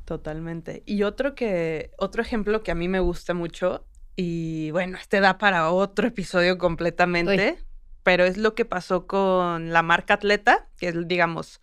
Totalmente. 0.06 0.82
Y 0.86 1.02
otro 1.02 1.34
que, 1.34 1.90
otro 1.98 2.22
ejemplo 2.22 2.62
que 2.62 2.70
a 2.70 2.74
mí 2.74 2.88
me 2.88 3.00
gusta 3.00 3.34
mucho, 3.34 3.86
y 4.14 4.70
bueno, 4.70 4.96
este 4.96 5.20
da 5.20 5.36
para 5.36 5.70
otro 5.70 6.08
episodio 6.08 6.56
completamente, 6.56 7.58
pero 8.06 8.24
es 8.24 8.36
lo 8.36 8.54
que 8.54 8.64
pasó 8.64 9.08
con 9.08 9.72
la 9.72 9.82
marca 9.82 10.14
Atleta, 10.14 10.68
que 10.78 10.86
es, 10.86 11.08
digamos, 11.08 11.60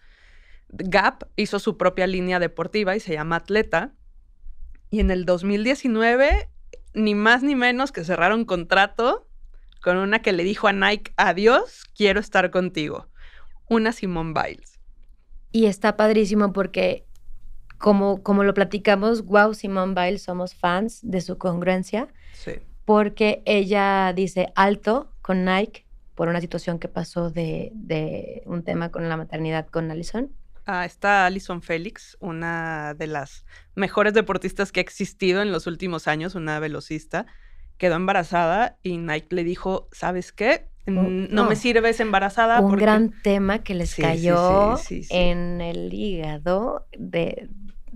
Gap 0.67 1.29
hizo 1.37 1.57
su 1.57 1.77
propia 1.77 2.05
línea 2.05 2.37
deportiva 2.37 2.97
y 2.97 2.99
se 2.99 3.13
llama 3.13 3.37
Atleta. 3.37 3.93
Y 4.89 4.99
en 4.99 5.09
el 5.09 5.23
2019, 5.23 6.49
ni 6.95 7.15
más 7.15 7.43
ni 7.43 7.55
menos 7.55 7.93
que 7.93 8.03
cerraron 8.03 8.43
contrato 8.43 9.25
con 9.81 9.95
una 9.95 10.21
que 10.21 10.33
le 10.33 10.43
dijo 10.43 10.67
a 10.67 10.73
Nike, 10.73 11.13
adiós, 11.15 11.85
quiero 11.95 12.19
estar 12.19 12.51
contigo. 12.51 13.07
Una 13.69 13.93
Simone 13.93 14.33
Biles. 14.33 14.81
Y 15.53 15.67
está 15.67 15.95
padrísimo 15.95 16.51
porque, 16.51 17.05
como, 17.77 18.21
como 18.21 18.43
lo 18.43 18.53
platicamos, 18.53 19.23
wow, 19.23 19.53
Simone 19.53 19.93
Biles, 19.93 20.23
somos 20.23 20.55
fans 20.55 20.99
de 21.03 21.21
su 21.21 21.37
congruencia. 21.37 22.09
Sí. 22.33 22.55
Porque 22.83 23.43
ella 23.45 24.11
dice 24.13 24.51
alto 24.55 25.09
con 25.21 25.45
Nike 25.45 25.82
por 26.15 26.27
una 26.27 26.41
situación 26.41 26.79
que 26.79 26.87
pasó 26.87 27.29
de, 27.29 27.71
de 27.73 28.43
un 28.45 28.63
tema 28.63 28.89
con 28.89 29.09
la 29.09 29.17
maternidad 29.17 29.67
con 29.67 29.91
Allison 29.91 30.31
Ah, 30.65 30.85
está 30.85 31.25
Alison 31.25 31.61
Félix, 31.61 32.15
una 32.21 32.93
de 32.93 33.07
las 33.07 33.45
mejores 33.75 34.13
deportistas 34.13 34.71
que 34.71 34.79
ha 34.79 34.83
existido 34.83 35.41
en 35.41 35.51
los 35.51 35.67
últimos 35.67 36.07
años, 36.07 36.35
una 36.35 36.59
velocista. 36.59 37.25
Quedó 37.77 37.95
embarazada 37.95 38.77
y 38.81 38.97
Nike 38.97 39.35
le 39.35 39.43
dijo, 39.43 39.89
¿sabes 39.91 40.31
qué? 40.31 40.67
No, 40.85 41.45
me 41.45 41.55
sirves 41.55 41.99
embarazada. 41.99 42.61
Un 42.61 42.77
gran 42.77 43.13
tema 43.23 43.59
que 43.59 43.73
les 43.73 43.95
cayó 43.95 44.77
en 45.09 45.59
el 45.59 45.93
hígado 45.93 46.87
de... 46.97 47.49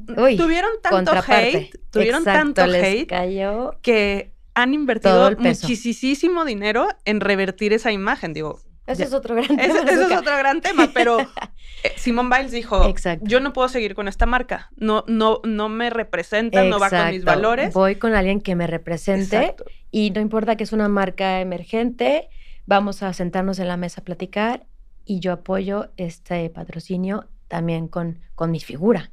tuvieron 0.05 0.71
tanto 0.81 1.11
hate, 1.25 1.71
tuvieron 1.89 2.23
tanto 2.23 2.63
hate 2.63 3.07
cayó 3.07 3.77
que 3.81 4.33
han 4.57 4.73
invertido 4.73 5.31
muchísimo 5.37 6.43
dinero 6.43 6.87
en 7.05 7.21
revertir 7.21 7.73
esa 7.73 7.91
imagen. 7.91 8.33
Digo, 8.33 8.59
ese 8.87 9.03
es 9.03 9.13
otro 9.13 9.35
gran 9.35 9.55
tema. 9.55 9.63
Ese, 9.63 9.93
es 9.93 10.11
otro 10.11 10.35
gran 10.35 10.61
tema, 10.61 10.89
pero 10.95 11.19
eh, 11.83 11.93
Simone 11.95 12.35
Biles 12.35 12.51
dijo, 12.51 12.91
yo 13.21 13.39
no 13.39 13.53
puedo 13.53 13.69
seguir 13.69 13.93
con 13.93 14.07
esta 14.07 14.25
marca, 14.25 14.71
no, 14.75 15.03
no, 15.07 15.41
no 15.43 15.69
me 15.69 15.91
representa, 15.91 16.63
no 16.63 16.79
va 16.79 16.89
con 16.89 17.11
mis 17.11 17.23
valores. 17.23 17.71
Voy 17.75 17.97
con 17.97 18.15
alguien 18.15 18.41
que 18.41 18.55
me 18.55 18.65
represente 18.65 19.55
y 19.91 20.09
no 20.09 20.21
importa 20.21 20.55
que 20.55 20.63
es 20.63 20.73
una 20.73 20.89
marca 20.89 21.39
emergente, 21.39 22.27
vamos 22.65 23.03
a 23.03 23.13
sentarnos 23.13 23.59
en 23.59 23.67
la 23.67 23.77
mesa 23.77 24.01
a 24.01 24.03
platicar 24.05 24.65
y 25.05 25.19
yo 25.19 25.33
apoyo 25.33 25.91
este 25.97 26.49
patrocinio 26.49 27.27
también 27.47 27.87
con, 27.87 28.21
con 28.33 28.49
mi 28.49 28.59
figura. 28.59 29.11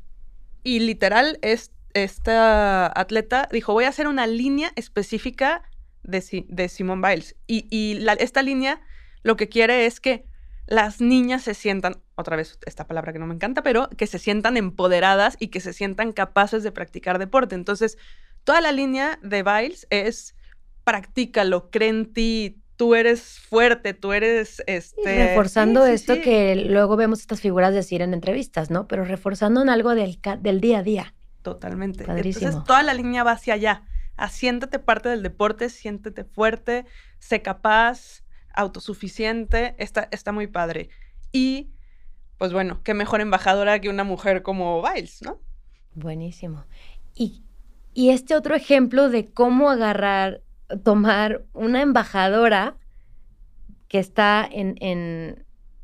Y 0.63 0.79
literal, 0.81 1.39
es, 1.43 1.71
esta 1.95 2.87
atleta 2.99 3.49
dijo, 3.51 3.73
voy 3.73 3.85
a 3.85 3.89
hacer 3.89 4.07
una 4.07 4.27
línea 4.27 4.73
específica 4.77 5.63
de, 6.03 6.45
de 6.49 6.69
Simone 6.69 7.09
Biles. 7.09 7.37
Y, 7.47 7.67
y 7.71 8.05
esta 8.19 8.43
línea 8.43 8.81
lo 9.23 9.37
que 9.37 9.49
quiere 9.49 9.87
es 9.87 10.01
que 10.01 10.27
las 10.67 11.01
niñas 11.01 11.43
se 11.43 11.55
sientan, 11.55 12.03
otra 12.15 12.37
vez 12.37 12.59
esta 12.67 12.87
palabra 12.87 13.13
que 13.13 13.19
no 13.19 13.27
me 13.27 13.35
encanta, 13.35 13.63
pero 13.63 13.89
que 13.91 14.07
se 14.07 14.19
sientan 14.19 14.57
empoderadas 14.57 15.37
y 15.39 15.49
que 15.49 15.61
se 15.61 15.73
sientan 15.73 16.13
capaces 16.13 16.63
de 16.63 16.73
practicar 16.73 17.19
deporte. 17.19 17.55
Entonces, 17.55 17.99
toda 18.45 18.61
la 18.61 18.73
línea 18.73 19.19
de 19.23 19.43
Biles 19.43 19.87
es 19.91 20.35
practícalo, 20.85 21.71
cree 21.71 21.89
en 21.89 22.13
ti, 22.13 22.63
tú 22.77 22.95
eres 22.95 23.41
fuerte, 23.41 23.95
tú 23.95 24.13
eres 24.13 24.63
este. 24.67 25.29
reforzando 25.29 25.87
esto 25.87 26.21
que 26.21 26.57
luego 26.57 26.97
vemos 26.97 27.21
estas 27.21 27.41
figuras 27.41 27.73
decir 27.73 28.03
en 28.03 28.15
entrevistas, 28.15 28.71
¿no? 28.71 28.87
Pero 28.89 29.05
reforzando 29.05 29.63
en 29.63 29.69
algo 29.69 29.95
del, 29.95 30.19
del 30.41 30.61
día 30.61 30.79
a 30.79 30.83
día. 30.83 31.15
Totalmente. 31.45 32.05
Entonces, 32.09 32.57
toda 32.65 32.83
la 32.83 32.95
línea 32.95 33.23
va 33.23 33.33
hacia 33.33 33.53
allá. 33.53 33.83
Asiéntate 34.17 34.79
parte 34.79 35.11
del 35.11 35.23
deporte, 35.23 35.69
siéntete 35.69 36.25
fuerte, 36.25 36.87
sé 37.19 37.43
capaz, 37.43 38.25
autosuficiente, 38.55 39.75
está, 39.77 40.09
está 40.11 40.33
muy 40.33 40.47
padre. 40.47 40.89
Y, 41.33 41.75
pues 42.39 42.55
bueno, 42.55 42.81
qué 42.83 42.95
mejor 42.95 43.21
embajadora 43.21 43.79
que 43.79 43.91
una 43.91 44.05
mujer 44.05 44.43
como 44.43 44.83
Biles, 44.83 45.21
¿no? 45.21 45.39
Buenísimo. 45.95 46.65
Y, 47.15 47.45
este 47.95 48.35
otro 48.35 48.55
ejemplo 48.55 49.11
de 49.11 49.31
cómo 49.31 49.71
agarrar, 49.71 50.41
tomar 50.83 51.45
una 51.53 51.83
embajadora 51.83 52.79
que 53.89 53.99
está 53.99 54.49
en, 54.51 54.79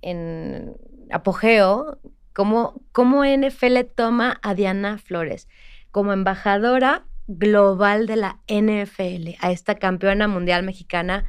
en, 0.01 0.77
apogeo, 1.11 1.99
cómo, 2.41 2.81
cómo 2.93 3.23
NFL 3.23 3.81
toma 3.95 4.41
a 4.41 4.55
Diana 4.55 4.97
Flores 4.97 5.47
como 5.91 6.15
embajadora 6.15 7.05
global 7.27 8.07
de 8.07 8.17
la 8.17 8.39
NFL, 8.49 9.37
a 9.41 9.53
esta 9.53 9.75
campeona 9.75 10.27
mundial 10.27 10.63
mexicana 10.63 11.27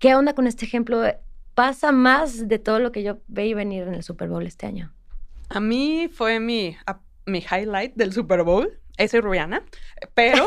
¿Qué 0.00 0.16
onda 0.16 0.34
con 0.34 0.48
este 0.48 0.64
ejemplo? 0.64 1.00
Pasa 1.54 1.92
más 1.92 2.48
de 2.48 2.58
todo 2.58 2.80
lo 2.80 2.90
que 2.90 3.04
yo 3.04 3.20
veí 3.28 3.54
venir 3.54 3.84
en 3.84 3.94
el 3.94 4.02
Super 4.02 4.28
Bowl 4.28 4.44
este 4.44 4.66
año. 4.66 4.92
A 5.48 5.60
mí 5.60 6.10
fue 6.12 6.40
mi, 6.40 6.76
mi 7.26 7.38
highlight 7.38 7.94
del 7.94 8.12
Super 8.12 8.42
Bowl. 8.42 8.80
Ese 8.96 9.20
Rihanna. 9.20 9.62
Pero 10.14 10.44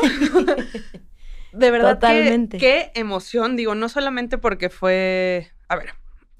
de 1.52 1.70
verdad 1.70 1.94
Totalmente. 1.94 2.58
qué 2.58 2.90
emoción. 2.94 3.56
Digo, 3.56 3.74
no 3.74 3.88
solamente 3.88 4.36
porque 4.36 4.68
fue. 4.68 5.52
A 5.68 5.76
ver. 5.76 5.94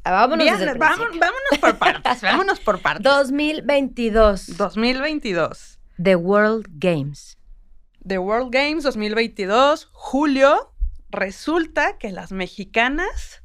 Vámonos, 0.05 0.47
vámonos, 0.79 1.19
vámonos 1.19 1.59
por 1.61 1.79
partes. 1.79 2.21
vámonos 2.23 2.61
por 2.61 2.79
partes. 2.83 3.05
2022. 3.05 4.57
2022. 4.57 5.79
The 6.03 6.17
World 6.17 6.67
Games. 6.79 7.39
The 8.07 8.19
World 8.19 8.51
Games 8.53 8.85
2022, 8.85 9.89
julio 9.93 10.75
resulta 11.11 11.97
que 11.97 12.13
las 12.13 12.33
mexicanas 12.33 13.43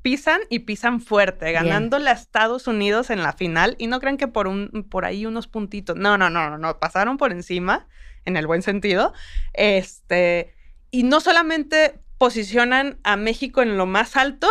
pisan 0.00 0.40
y 0.48 0.60
pisan 0.60 1.00
fuerte, 1.00 1.52
ganándole 1.52 2.08
a 2.10 2.14
Estados 2.14 2.66
Unidos 2.66 3.10
en 3.10 3.22
la 3.22 3.32
final. 3.34 3.76
Y 3.78 3.86
no 3.86 4.00
crean 4.00 4.16
que 4.16 4.28
por, 4.28 4.48
un, 4.48 4.86
por 4.90 5.04
ahí 5.04 5.26
unos 5.26 5.46
puntitos. 5.46 5.96
No, 5.96 6.16
no, 6.16 6.30
no, 6.30 6.48
no, 6.48 6.58
no. 6.58 6.78
Pasaron 6.78 7.18
por 7.18 7.32
encima, 7.32 7.86
en 8.24 8.36
el 8.36 8.46
buen 8.46 8.62
sentido. 8.62 9.12
Este. 9.52 10.54
Y 10.90 11.04
no 11.04 11.20
solamente 11.20 12.00
posicionan 12.18 12.98
a 13.04 13.16
México 13.16 13.62
en 13.62 13.76
lo 13.76 13.86
más 13.86 14.16
alto, 14.16 14.48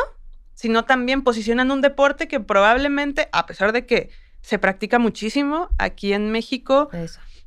sino 0.62 0.86
también 0.86 1.24
posicionan 1.24 1.72
un 1.72 1.82
deporte 1.82 2.28
que 2.28 2.40
probablemente, 2.40 3.30
a 3.32 3.48
pesar 3.48 3.72
de 3.72 3.88
que 3.88 4.12
se 4.42 4.60
practica 4.60 5.00
muchísimo 5.00 5.70
aquí 5.80 6.14
en 6.14 6.32
México, 6.32 6.88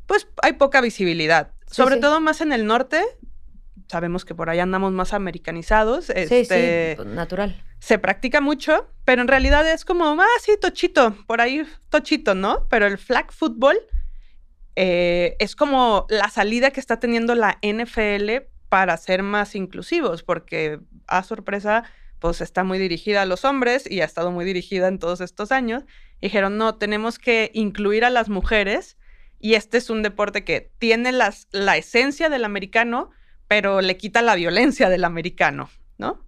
pues 0.07 0.27
hay 0.43 0.55
poca 0.55 0.81
visibilidad. 0.81 1.53
Sobre 1.71 1.99
todo 1.99 2.21
más 2.21 2.41
en 2.41 2.53
el 2.53 2.67
norte, 2.67 3.05
sabemos 3.87 4.25
que 4.25 4.35
por 4.35 4.51
ahí 4.51 4.59
andamos 4.59 4.91
más 4.91 5.13
americanizados. 5.13 6.11
Este, 6.11 6.45
sí, 6.45 6.97
pues, 6.97 7.07
natural. 7.07 7.63
Se 7.79 8.01
practica 8.01 8.41
mucho, 8.41 8.89
pero 9.05 9.23
en 9.23 9.29
realidad 9.29 9.65
es 9.71 9.85
como, 9.85 10.21
ah, 10.21 10.27
sí, 10.43 10.57
tochito, 10.61 11.17
por 11.29 11.41
ahí 11.41 11.65
tochito, 11.91 12.35
¿no? 12.35 12.67
Pero 12.69 12.89
el 12.89 12.99
flag 12.99 13.31
football 13.31 13.77
eh, 14.75 15.37
es 15.39 15.55
como 15.55 16.07
la 16.09 16.31
salida 16.31 16.73
que 16.73 16.81
está 16.81 16.99
teniendo 16.99 17.37
la 17.37 17.59
NFL 17.63 18.49
para 18.69 18.97
ser 18.97 19.23
más 19.23 19.55
inclusivos, 19.55 20.25
porque 20.25 20.81
a 21.07 21.23
sorpresa, 21.23 21.85
pues 22.25 22.41
está 22.41 22.65
muy 22.65 22.79
dirigida 22.79 23.21
a 23.21 23.27
los 23.27 23.45
hombres 23.45 23.85
y 23.87 24.01
ha 24.01 24.07
estado 24.07 24.31
muy 24.31 24.47
dirigida 24.47 24.89
en 24.89 24.99
todos 24.99 25.21
estos 25.21 25.53
años. 25.53 25.85
dijeron, 26.23 26.57
no, 26.57 26.77
tenemos 26.77 27.19
que 27.19 27.51
incluir 27.53 28.03
a 28.03 28.09
las 28.09 28.31
mujeres 28.31 28.97
y 29.41 29.57
este 29.57 29.77
es 29.77 29.91
un 29.91 30.03
deporte 30.03 30.43
que 30.43 30.71
tiene 30.79 31.13
las, 31.13 31.49
la 31.53 31.77
esencia 31.77 32.31
del 32.31 32.47
americano, 32.47 33.11
pero 33.47 33.83
le 33.83 33.99
quita 33.99 34.23
la 34.23 34.37
violencia 34.37 34.89
del 34.89 35.05
americano, 35.05 35.69
¿no? 35.99 36.25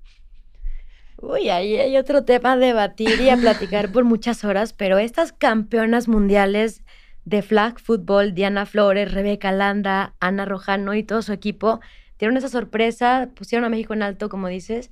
Uy, 1.17 1.49
ahí 1.49 1.79
hay 1.79 1.97
otro 1.97 2.27
tema 2.27 2.53
a 2.53 2.57
debatir 2.59 3.19
y 3.19 3.31
a 3.31 3.39
platicar 3.39 3.91
por 3.91 4.05
muchas 4.05 4.45
horas, 4.45 4.75
pero 4.75 4.99
estas 4.99 5.33
campeonas 5.33 6.09
mundiales 6.09 6.83
de 7.25 7.41
flag 7.41 7.81
football, 7.81 8.35
Diana 8.35 8.67
Flores, 8.67 9.15
Rebeca 9.15 9.51
Landa, 9.51 10.15
Ana 10.21 10.45
Rojano 10.45 10.93
y 10.93 11.05
todo 11.05 11.23
su 11.23 11.33
equipo, 11.33 11.81
dieron 12.19 12.37
esa 12.37 12.51
sorpresa, 12.51 13.31
pusieron 13.35 13.65
a 13.65 13.71
México 13.71 13.95
en 13.95 14.03
alto, 14.03 14.29
como 14.29 14.49
dices, 14.49 14.91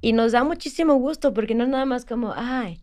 y 0.00 0.12
nos 0.12 0.32
da 0.32 0.44
muchísimo 0.44 0.94
gusto 0.94 1.32
porque 1.32 1.54
no 1.54 1.64
es 1.64 1.70
nada 1.70 1.84
más 1.84 2.04
como, 2.04 2.32
ay, 2.36 2.80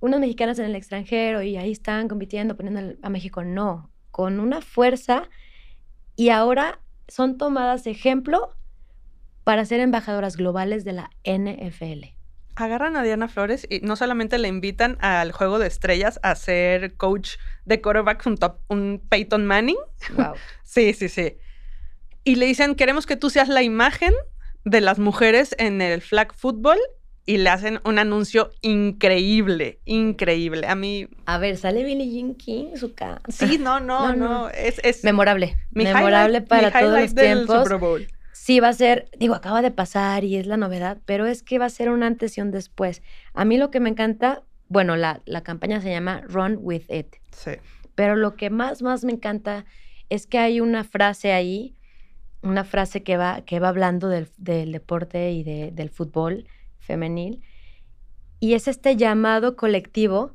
unas 0.00 0.20
mexicanas 0.20 0.58
en 0.58 0.66
el 0.66 0.76
extranjero 0.76 1.42
y 1.42 1.56
ahí 1.56 1.72
están 1.72 2.08
compitiendo, 2.08 2.56
poniendo 2.56 2.96
a 3.02 3.10
México, 3.10 3.44
no, 3.44 3.90
con 4.10 4.40
una 4.40 4.60
fuerza 4.60 5.28
y 6.14 6.30
ahora 6.30 6.80
son 7.08 7.38
tomadas 7.38 7.86
ejemplo 7.86 8.54
para 9.44 9.64
ser 9.64 9.80
embajadoras 9.80 10.36
globales 10.36 10.84
de 10.84 10.92
la 10.92 11.10
NFL. 11.24 12.06
Agarran 12.56 12.96
a 12.96 13.02
Diana 13.02 13.28
Flores 13.28 13.66
y 13.68 13.80
no 13.80 13.96
solamente 13.96 14.38
le 14.38 14.48
invitan 14.48 14.96
al 15.00 15.30
juego 15.32 15.58
de 15.58 15.66
estrellas 15.66 16.18
a 16.22 16.34
ser 16.34 16.96
coach 16.96 17.36
de 17.64 17.80
quarterback 17.80 18.22
junto 18.24 18.60
un 18.68 19.02
Peyton 19.08 19.44
Manning. 19.44 19.76
Wow. 20.16 20.34
sí, 20.64 20.94
sí, 20.94 21.08
sí. 21.08 21.36
Y 22.24 22.36
le 22.36 22.46
dicen, 22.46 22.74
queremos 22.74 23.06
que 23.06 23.16
tú 23.16 23.30
seas 23.30 23.48
la 23.48 23.62
imagen 23.62 24.14
de 24.66 24.80
las 24.80 24.98
mujeres 24.98 25.54
en 25.58 25.80
el 25.80 26.02
flag 26.02 26.34
football 26.34 26.78
y 27.24 27.38
le 27.38 27.50
hacen 27.50 27.80
un 27.84 27.98
anuncio 27.98 28.50
increíble, 28.62 29.80
increíble. 29.84 30.66
A 30.66 30.74
mí. 30.74 31.08
A 31.24 31.38
ver, 31.38 31.56
sale 31.56 31.84
Billie 31.84 32.10
Jean 32.10 32.34
King, 32.34 32.76
su 32.76 32.92
casa. 32.94 33.20
Sí, 33.28 33.58
no, 33.60 33.80
no, 33.80 34.14
no, 34.14 34.50
Es, 34.50 35.04
memorable. 35.04 35.56
memorable 35.70 36.42
para 36.42 36.70
todos 36.70 37.00
los 37.00 37.14
tiempos. 37.14 37.68
Sí, 38.32 38.60
va 38.60 38.68
a 38.68 38.72
ser, 38.72 39.08
digo, 39.18 39.34
acaba 39.34 39.62
de 39.62 39.70
pasar 39.70 40.24
y 40.24 40.36
es 40.36 40.46
la 40.46 40.56
novedad, 40.56 40.98
pero 41.04 41.26
es 41.26 41.42
que 41.42 41.58
va 41.58 41.64
a 41.64 41.70
ser 41.70 41.88
un 41.88 42.02
antes 42.02 42.36
y 42.36 42.40
un 42.40 42.50
después. 42.50 43.02
A 43.34 43.44
mí 43.44 43.56
lo 43.58 43.70
que 43.70 43.80
me 43.80 43.88
encanta, 43.88 44.42
bueno, 44.68 44.96
la, 44.96 45.22
la 45.26 45.42
campaña 45.42 45.80
se 45.80 45.90
llama 45.90 46.22
Run 46.28 46.58
with 46.60 46.90
It. 46.90 47.16
Sí. 47.32 47.52
Pero 47.94 48.14
lo 48.14 48.36
que 48.36 48.50
más, 48.50 48.82
más 48.82 49.04
me 49.04 49.12
encanta 49.12 49.64
es 50.10 50.26
que 50.26 50.38
hay 50.38 50.60
una 50.60 50.84
frase 50.84 51.32
ahí, 51.32 51.76
una 52.46 52.64
frase 52.64 53.02
que 53.02 53.16
va, 53.16 53.42
que 53.42 53.60
va 53.60 53.68
hablando 53.68 54.08
del, 54.08 54.28
deporte 54.36 55.32
y 55.32 55.42
del 55.42 55.90
fútbol 55.90 56.46
femenil. 56.78 57.42
Y 58.40 58.54
es 58.54 58.68
este 58.68 58.96
llamado 58.96 59.56
colectivo 59.56 60.34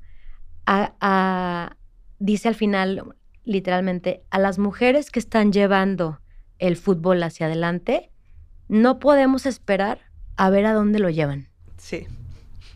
a, 0.65 1.75
dice 2.19 2.47
al 2.47 2.55
final, 2.55 3.15
literalmente, 3.43 4.23
a 4.29 4.39
las 4.39 4.59
mujeres 4.59 5.11
que 5.11 5.19
están 5.19 5.51
llevando 5.51 6.21
el 6.59 6.77
fútbol 6.77 7.21
hacia 7.23 7.47
adelante, 7.47 8.11
no 8.67 8.99
podemos 8.99 9.45
esperar 9.45 9.99
a 10.37 10.49
ver 10.49 10.65
a 10.65 10.73
dónde 10.73 10.99
lo 10.99 11.09
llevan. 11.09 11.49
Sí. 11.77 12.07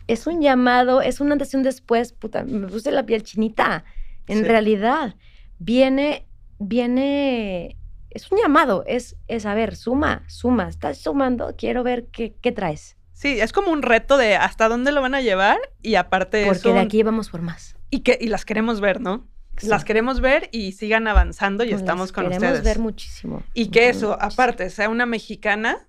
Es 0.08 0.26
un 0.26 0.40
llamado, 0.40 1.00
es 1.00 1.20
una 1.20 1.32
antes 1.32 1.54
y 1.54 1.56
un 1.56 1.62
después, 1.62 2.12
puta, 2.12 2.44
me 2.44 2.66
puse 2.66 2.90
la 2.90 3.06
piel 3.06 3.22
chinita. 3.22 3.84
En 4.28 4.44
realidad, 4.44 5.14
viene, 5.58 6.26
viene, 6.58 7.76
es 8.16 8.32
un 8.32 8.38
llamado, 8.38 8.82
es, 8.86 9.16
es, 9.28 9.46
a 9.46 9.54
ver, 9.54 9.76
suma, 9.76 10.24
suma, 10.26 10.68
estás 10.68 10.98
sumando, 10.98 11.54
quiero 11.56 11.82
ver 11.82 12.06
qué, 12.06 12.34
qué 12.40 12.50
traes. 12.50 12.96
Sí, 13.12 13.40
es 13.40 13.52
como 13.52 13.70
un 13.70 13.82
reto 13.82 14.16
de 14.16 14.36
hasta 14.36 14.68
dónde 14.68 14.92
lo 14.92 15.00
van 15.00 15.14
a 15.14 15.20
llevar 15.20 15.58
y 15.82 15.94
aparte 15.94 16.44
Porque 16.46 16.72
de 16.72 16.80
aquí 16.80 17.02
vamos 17.02 17.30
por 17.30 17.42
más. 17.42 17.76
Y, 17.90 18.00
que, 18.00 18.18
y 18.20 18.28
las 18.28 18.44
queremos 18.44 18.80
ver, 18.80 19.00
¿no? 19.00 19.26
Las 19.62 19.84
queremos 19.84 20.20
ver 20.20 20.50
y 20.52 20.72
sigan 20.72 21.08
avanzando 21.08 21.64
y 21.64 21.72
estamos 21.72 22.12
con 22.12 22.24
ustedes. 22.26 22.42
Queremos 22.42 22.64
ver 22.64 22.78
muchísimo. 22.78 23.42
Y 23.54 23.68
que 23.68 23.88
eso, 23.88 24.18
aparte, 24.20 24.68
sea 24.68 24.90
una 24.90 25.06
mexicana 25.06 25.88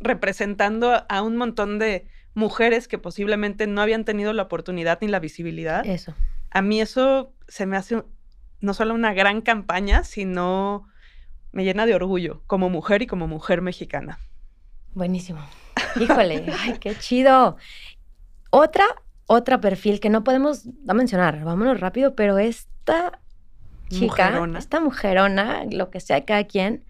representando 0.00 1.04
a 1.08 1.22
un 1.22 1.36
montón 1.36 1.78
de 1.78 2.06
mujeres 2.34 2.88
que 2.88 2.98
posiblemente 2.98 3.66
no 3.66 3.80
habían 3.80 4.04
tenido 4.04 4.34
la 4.34 4.42
oportunidad 4.42 4.98
ni 5.00 5.08
la 5.08 5.18
visibilidad. 5.18 5.86
Eso. 5.86 6.14
A 6.50 6.60
mí 6.60 6.80
eso 6.80 7.32
se 7.48 7.64
me 7.64 7.78
hace 7.78 8.02
no 8.60 8.74
solo 8.74 8.92
una 8.92 9.14
gran 9.14 9.40
campaña, 9.40 10.04
sino 10.04 10.86
me 11.52 11.64
llena 11.64 11.86
de 11.86 11.94
orgullo 11.94 12.42
como 12.46 12.70
mujer 12.70 13.02
y 13.02 13.06
como 13.06 13.26
mujer 13.26 13.62
mexicana. 13.62 14.18
Buenísimo. 14.94 15.40
Híjole, 15.98 16.46
ay, 16.58 16.78
qué 16.78 16.96
chido. 16.96 17.56
Otra, 18.50 18.84
otra 19.26 19.60
perfil 19.60 20.00
que 20.00 20.10
no 20.10 20.24
podemos 20.24 20.66
mencionar, 20.84 21.44
vámonos 21.44 21.80
rápido, 21.80 22.14
pero 22.14 22.38
esta 22.38 23.20
chica, 23.88 24.48
esta 24.58 24.80
mujerona, 24.80 25.64
lo 25.70 25.90
que 25.90 26.00
sea 26.00 26.24
cada 26.24 26.44
quien, 26.44 26.84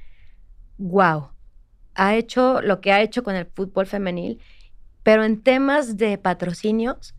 wow, 0.79 1.31
ha 1.95 2.15
hecho 2.15 2.61
lo 2.63 2.81
que 2.81 2.93
ha 2.93 3.03
hecho 3.03 3.23
con 3.23 3.35
el 3.35 3.47
fútbol 3.47 3.87
femenil, 3.87 4.41
pero 5.03 5.25
en 5.25 5.43
temas 5.43 5.97
de 5.97 6.19
patrocinios, 6.19 7.15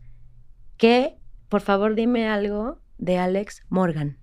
que, 0.76 1.16
por 1.48 1.60
favor, 1.60 1.94
dime 1.94 2.28
algo 2.28 2.80
de 2.98 3.18
Alex 3.18 3.62
Morgan. 3.68 4.18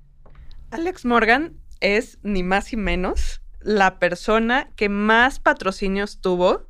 Alex 0.72 1.06
Morgan 1.06 1.59
es 1.80 2.20
ni 2.24 2.44
más 2.44 2.72
ni 2.74 2.78
menos 2.78 3.42
la 3.62 4.00
persona 4.00 4.72
que 4.76 4.90
más 4.90 5.40
patrocinios 5.40 6.22
tuvo 6.22 6.68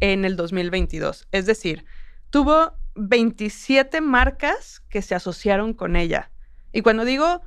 en 0.00 0.24
el 0.24 0.36
2022. 0.36 1.28
Es 1.32 1.46
decir, 1.46 1.84
tuvo 2.30 2.78
27 2.94 4.00
marcas 4.00 4.82
que 4.88 5.02
se 5.02 5.14
asociaron 5.14 5.74
con 5.74 5.96
ella. 5.96 6.30
Y 6.72 6.82
cuando 6.82 7.04
digo 7.04 7.42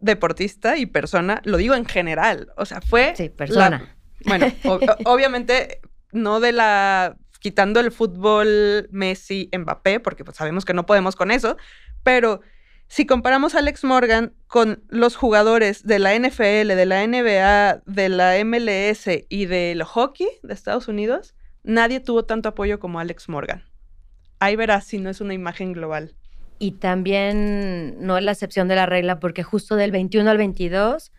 deportista 0.00 0.76
y 0.76 0.86
persona, 0.86 1.40
lo 1.44 1.56
digo 1.56 1.74
en 1.74 1.86
general. 1.86 2.52
O 2.56 2.66
sea, 2.66 2.80
fue... 2.80 3.14
Sí, 3.16 3.28
persona. 3.28 3.96
bueno, 4.24 4.46
obviamente 5.04 5.80
no 6.12 6.40
de 6.40 6.52
la... 6.52 7.16
quitando 7.40 7.80
el 7.80 7.90
fútbol 7.90 8.88
Messi, 8.90 9.50
Mbappé, 9.56 10.00
porque 10.00 10.24
pues, 10.24 10.36
sabemos 10.36 10.64
que 10.64 10.74
no 10.74 10.86
podemos 10.86 11.16
con 11.16 11.30
eso, 11.30 11.56
pero 12.02 12.40
si 12.94 13.06
comparamos 13.06 13.56
a 13.56 13.58
Alex 13.58 13.82
Morgan 13.82 14.34
con 14.46 14.84
los 14.88 15.16
jugadores 15.16 15.82
de 15.82 15.98
la 15.98 16.16
NFL, 16.16 16.68
de 16.76 16.86
la 16.86 17.04
NBA, 17.04 17.82
de 17.86 18.08
la 18.08 18.36
MLS 18.44 19.08
y 19.28 19.46
del 19.46 19.82
hockey 19.82 20.28
de 20.44 20.54
Estados 20.54 20.86
Unidos, 20.86 21.34
nadie 21.64 21.98
tuvo 21.98 22.24
tanto 22.24 22.50
apoyo 22.50 22.78
como 22.78 23.00
Alex 23.00 23.28
Morgan. 23.28 23.64
Ahí 24.38 24.54
verás 24.54 24.84
si 24.84 24.98
no 24.98 25.10
es 25.10 25.20
una 25.20 25.34
imagen 25.34 25.72
global. 25.72 26.14
Y 26.60 26.70
también 26.78 27.96
no 27.98 28.16
es 28.16 28.22
la 28.22 28.30
excepción 28.30 28.68
de 28.68 28.76
la 28.76 28.86
regla, 28.86 29.18
porque 29.18 29.42
justo 29.42 29.74
del 29.74 29.90
21 29.90 30.30
al 30.30 30.38
22 30.38 31.10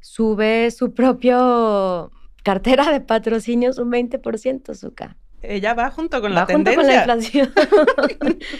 sube 0.00 0.70
su 0.70 0.92
propio 0.92 2.12
cartera 2.42 2.92
de 2.92 3.00
patrocinios 3.00 3.78
un 3.78 3.90
20%, 3.90 4.74
Zuka. 4.74 5.16
Ella 5.42 5.74
va 5.74 5.90
junto 5.90 6.20
con 6.20 6.34
la 6.34 6.46
tendencia. 6.46 6.82
Va 6.82 6.82
junto 6.82 6.82
con 6.82 6.86
la 6.86 6.94
inflación. 6.96 7.52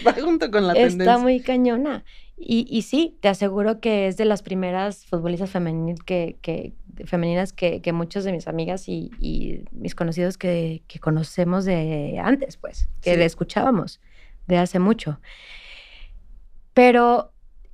va 0.07 0.13
junto 0.13 0.51
con 0.51 0.67
la 0.67 0.73
tendencia. 0.73 1.03
Está 1.11 1.17
muy 1.17 1.39
cañona. 1.39 2.03
Y, 2.37 2.65
y, 2.69 2.81
sí, 2.81 3.17
te 3.21 3.29
aseguro 3.29 3.79
que 3.79 4.07
es 4.07 4.17
de 4.17 4.25
las 4.25 4.41
primeras 4.41 5.05
futbolistas 5.05 5.49
femeninas 5.49 5.99
que, 6.01 6.37
que, 6.41 6.73
femeninas 7.05 7.53
que, 7.53 7.81
que 7.81 7.93
muchas 7.93 8.23
de 8.25 8.31
mis 8.33 8.47
amigas 8.47 8.89
y, 8.89 9.11
y 9.19 9.63
mis 9.71 9.95
conocidos 9.95 10.37
que, 10.37 10.83
que, 10.87 10.99
conocemos 10.99 11.63
de 11.63 12.19
antes, 12.21 12.57
pues, 12.57 12.89
que 13.01 13.15
le 13.15 13.25
escuchábamos 13.25 14.01
de 14.47 14.57
hace 14.57 14.79
mucho. 14.79 15.19
Pero 16.73 17.33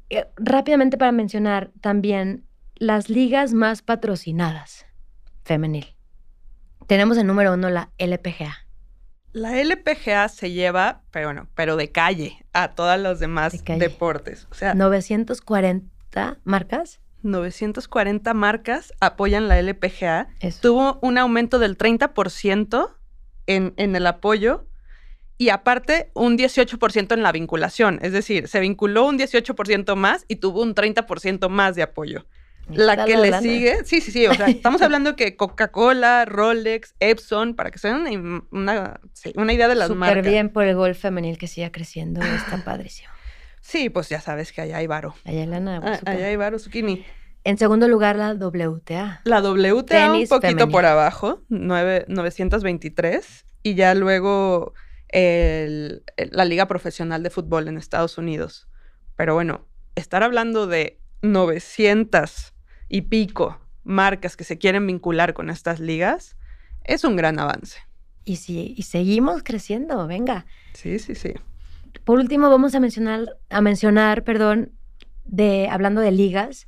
eh, 0.10 0.28
rápidamente 0.36 0.98
para 0.98 1.12
mencionar 1.12 1.72
también 1.82 2.46
las 2.76 3.10
ligas 3.10 3.54
más 3.54 3.82
patrocinadas 3.82 4.86
femenil. 5.44 5.96
Tenemos 6.88 7.18
el 7.18 7.28
número 7.28 7.54
uno 7.54 7.70
la 7.70 7.90
LPGA. 7.98 8.69
La 9.32 9.62
LPGA 9.62 10.28
se 10.30 10.52
lleva, 10.52 11.02
pero 11.12 11.28
bueno, 11.28 11.48
pero 11.56 11.76
de 11.76 11.92
calle 11.92 12.46
a 12.54 12.70
todos 12.70 13.00
los 13.00 13.20
demás 13.20 13.64
De 13.64 13.78
deportes. 13.78 14.48
O 14.52 14.56
sea, 14.56 14.74
940 14.74 16.40
marcas. 16.44 17.00
940 17.22 18.34
marcas 18.34 18.94
apoyan 19.00 19.48
la 19.48 19.60
LPGA. 19.60 20.30
Eso. 20.40 20.60
Tuvo 20.62 21.00
un 21.02 21.18
aumento 21.18 21.60
del 21.60 21.78
30% 21.78 22.96
en, 23.46 23.74
en 23.78 23.96
el 23.96 24.08
apoyo 24.08 24.68
y 25.38 25.50
aparte 25.50 26.12
un 26.14 26.38
18% 26.38 27.14
en 27.14 27.24
la 27.24 27.32
vinculación. 27.32 28.00
Es 28.02 28.12
decir, 28.12 28.48
se 28.48 28.60
vinculó 28.60 29.06
un 29.06 29.18
18% 29.18 29.96
más 29.96 30.26
y 30.28 30.38
tuvo 30.38 30.62
un 30.62 30.76
30% 30.76 31.50
más 31.50 31.76
de 31.76 31.84
apoyo. 31.84 32.26
La 32.70 33.06
que 33.06 33.18
le 33.18 33.40
sigue, 33.42 33.84
sí, 33.86 34.00
sí, 34.02 34.12
sí, 34.12 34.28
o 34.28 34.34
sea, 34.34 34.48
estamos 34.50 34.82
hablando 34.82 35.16
que 35.16 35.36
Coca-Cola, 35.36 36.26
Rolex, 36.26 36.96
Epson, 37.00 37.56
para 37.56 37.72
que 37.72 37.80
se 37.80 37.88
den 37.88 38.44
una, 38.52 39.00
una, 39.36 39.54
idea 39.54 39.68
de 39.68 39.76
las 39.76 39.88
Súper 39.88 39.98
marcas. 40.00 40.26
bien 40.26 40.50
por 40.50 40.66
el 40.66 40.76
golf 40.76 41.00
femenil 41.00 41.38
que 41.38 41.48
siga 41.48 41.72
creciendo. 41.72 42.22
Está 42.22 42.58
padrísimo. 42.66 43.10
Sí, 43.62 43.90
pues 43.90 44.10
ya 44.10 44.22
sabes 44.22 44.52
que 44.52 44.62
allá 44.62 44.78
hay 44.78 44.88
varo. 44.88 45.16
Allá 45.26 45.44
en 45.44 45.52
lana, 45.52 45.82
Ah, 45.84 46.00
allá 46.06 46.28
hay 46.28 46.36
varo, 46.36 46.60
Zucchini. 46.60 47.06
En 47.44 47.58
segundo 47.58 47.88
lugar, 47.88 48.16
la 48.18 48.34
WTA. 48.34 49.22
La 49.24 49.42
WTA 49.42 50.12
un 50.12 50.28
poquito 50.28 50.40
femenil. 50.42 50.72
por 50.72 50.86
abajo, 50.86 51.42
nueve- 51.50 52.06
923, 52.08 53.46
y 53.64 53.76
ya 53.76 53.96
luego 53.96 54.74
el- 55.08 56.04
el- 56.18 56.30
la 56.32 56.46
Liga 56.46 56.68
Profesional 56.68 57.24
de 57.24 57.30
Fútbol 57.30 57.68
en 57.68 57.78
Estados 57.78 58.18
Unidos. 58.18 58.68
Pero 59.16 59.34
bueno, 59.34 59.66
estar 59.96 60.22
hablando 60.24 60.68
de 60.68 61.00
900 61.22 62.54
y 62.90 63.02
pico 63.02 63.60
marcas 63.84 64.36
que 64.36 64.44
se 64.44 64.58
quieren 64.58 64.86
vincular 64.86 65.34
con 65.34 65.50
estas 65.50 65.80
ligas 65.80 66.36
es 66.84 67.04
un 67.04 67.16
gran 67.16 67.40
avance. 67.40 67.80
Y, 68.26 68.36
si, 68.36 68.74
y 68.78 68.84
seguimos 68.84 69.42
creciendo, 69.44 70.06
venga. 70.08 70.46
Sí, 70.74 71.00
sí, 71.00 71.16
sí. 71.16 71.34
Por 72.04 72.20
último, 72.20 72.50
vamos 72.50 72.76
a 72.76 72.80
mencionar, 72.80 73.38
a 73.50 73.62
mencionar, 73.62 74.24
perdón, 74.24 74.72
de 75.26 75.68
hablando 75.70 76.02
de 76.02 76.12
ligas. 76.12 76.68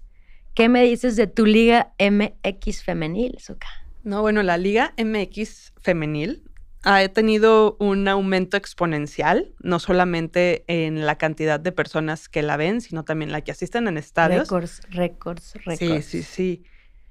¿Qué 0.54 0.70
me 0.70 0.84
dices 0.84 1.16
de 1.16 1.28
tu 1.28 1.46
liga 1.46 1.94
MX 2.00 2.84
femenil, 2.84 3.38
Zuka? 3.40 3.68
No, 4.04 4.22
bueno, 4.22 4.42
la 4.44 4.58
Liga 4.58 4.94
MX 4.98 5.74
femenil 5.78 6.44
ha 6.84 7.08
tenido 7.10 7.76
un 7.80 8.08
aumento 8.08 8.58
exponencial, 8.58 9.54
no 9.60 9.80
solamente 9.80 10.63
en 10.67 11.06
la 11.06 11.17
cantidad 11.17 11.60
de 11.60 11.72
personas 11.72 12.28
que 12.30 12.41
la 12.41 12.58
ven, 12.58 12.82
sino 12.82 13.04
también 13.04 13.32
la 13.32 13.41
que 13.41 13.52
asisten 13.52 13.88
en 13.88 13.98
estadios. 13.98 14.44
Récords, 14.50 14.82
récords, 14.89 15.54
récords. 15.65 15.80
Sí, 15.80 16.02
sí, 16.02 16.24
sí. 16.24 16.63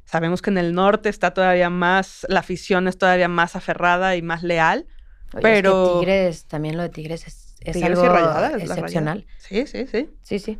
Sabemos 0.04 0.42
que 0.42 0.50
en 0.50 0.58
el 0.58 0.74
norte 0.74 1.08
está 1.08 1.32
todavía 1.32 1.70
más, 1.70 2.26
la 2.28 2.40
afición 2.40 2.88
es 2.88 2.98
todavía 2.98 3.28
más 3.28 3.54
aferrada 3.54 4.16
y 4.16 4.22
más 4.22 4.42
leal. 4.42 4.86
Oye, 5.34 5.40
pero- 5.42 5.84
Es 5.84 5.92
que 5.92 5.98
Tigres, 6.00 6.44
también 6.46 6.76
lo 6.76 6.82
de 6.82 6.88
Tigres 6.88 7.26
es, 7.28 7.54
es 7.60 7.74
Tigres 7.74 7.98
algo 7.98 8.12
la 8.12 8.56
excepcional. 8.58 9.26
Sí, 9.38 9.66
sí, 9.68 9.86
sí. 9.86 10.08
Sí, 10.22 10.38
sí. 10.40 10.58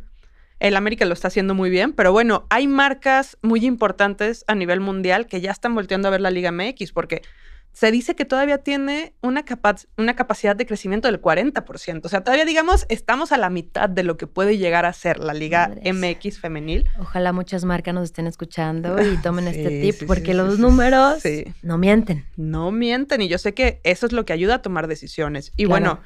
El 0.59 0.77
América 0.77 1.03
lo 1.05 1.13
está 1.13 1.27
haciendo 1.27 1.53
muy 1.53 1.69
bien, 1.69 1.91
pero 1.91 2.13
bueno, 2.13 2.45
hay 2.49 2.67
marcas 2.67 3.37
muy 3.41 3.65
importantes 3.65 4.45
a 4.47 4.55
nivel 4.55 4.79
mundial 4.79 5.25
que 5.27 5.41
ya 5.41 5.51
están 5.51 5.73
volteando 5.75 6.07
a 6.07 6.11
ver 6.11 6.21
la 6.21 6.29
Liga 6.29 6.51
MX 6.51 6.93
porque 6.93 7.23
se 7.73 7.89
dice 7.91 8.15
que 8.15 8.25
todavía 8.25 8.57
tiene 8.57 9.13
una, 9.21 9.43
capa- 9.45 9.75
una 9.97 10.15
capacidad 10.15 10.55
de 10.55 10.65
crecimiento 10.65 11.07
del 11.07 11.21
40%. 11.21 12.01
O 12.03 12.09
sea, 12.09 12.21
todavía 12.23 12.45
digamos, 12.45 12.85
estamos 12.89 13.31
a 13.31 13.37
la 13.37 13.49
mitad 13.49 13.89
de 13.89 14.03
lo 14.03 14.17
que 14.17 14.27
puede 14.27 14.57
llegar 14.57 14.85
a 14.85 14.93
ser 14.93 15.19
la 15.19 15.33
Liga. 15.33 15.71
MX 15.83 16.39
femenil. 16.39 16.89
Ojalá 16.99 17.31
muchas 17.33 17.63
marcas 17.63 17.93
nos 17.93 18.03
estén 18.03 18.27
escuchando 18.27 19.01
y 19.01 19.17
tomen 19.21 19.47
este 19.47 19.81
tip, 19.81 19.95
sí, 19.99 20.05
porque 20.05 20.31
sí, 20.31 20.37
los 20.37 20.59
números 20.59 21.23
no 21.63 21.77
mienten. 21.77 22.25
No 22.35 22.71
mienten 22.71 23.21
y 23.21 23.27
yo 23.29 23.37
sé 23.37 23.53
que 23.53 23.79
eso 23.83 24.05
es 24.05 24.11
lo 24.11 24.25
que 24.25 24.33
ayuda 24.33 24.55
a 24.55 24.61
tomar 24.61 24.87
decisiones. 24.87 25.51
Y 25.55 25.65
Claro. 25.65 25.69
bueno, 25.69 25.99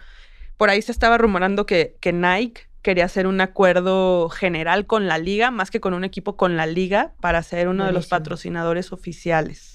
por 0.57 0.69
ahí 0.69 0.81
se 0.81 0.91
estaba 0.91 1.17
rumorando 1.17 1.65
que, 1.65 1.97
que 1.99 2.13
Nike 2.13 2.61
quería 2.83 3.05
hacer 3.05 3.25
un 3.25 3.41
acuerdo 3.41 4.29
general 4.29 4.85
con 4.85 5.07
la 5.07 5.17
liga, 5.17 5.49
más 5.49 5.71
que 5.71 5.79
con 5.79 5.95
un 5.95 6.03
equipo 6.03 6.37
con 6.37 6.55
la 6.55 6.67
liga, 6.67 7.13
para 7.19 7.41
ser 7.41 7.67
uno 7.67 7.83
de 7.85 7.91
los 7.91 8.05
patrocinadores 8.07 8.91
oficiales. 8.93 9.74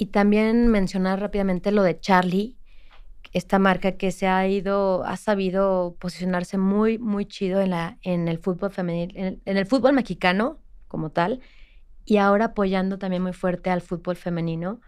Y 0.00 0.06
también 0.06 0.68
mencionar 0.68 1.20
rápidamente 1.20 1.72
lo 1.72 1.82
de 1.82 1.98
Charlie, 1.98 2.56
esta 3.32 3.58
marca 3.58 3.96
que 3.96 4.12
se 4.12 4.28
ha 4.28 4.46
ido, 4.46 5.04
ha 5.04 5.16
sabido 5.16 5.96
posicionarse 5.98 6.56
muy, 6.56 6.98
muy 6.98 7.26
chido 7.26 7.60
en, 7.60 7.70
la, 7.70 7.98
en 8.02 8.28
el 8.28 8.38
fútbol 8.38 8.70
femenil, 8.70 9.12
en 9.16 9.24
el, 9.26 9.42
en 9.44 9.56
el 9.56 9.66
fútbol 9.66 9.94
mexicano 9.94 10.60
como 10.86 11.10
tal, 11.10 11.40
y 12.04 12.18
ahora 12.18 12.46
apoyando 12.46 12.96
también 12.98 13.24
muy 13.24 13.32
fuerte 13.32 13.70
al 13.70 13.82
fútbol 13.82 14.14
femenino, 14.14 14.80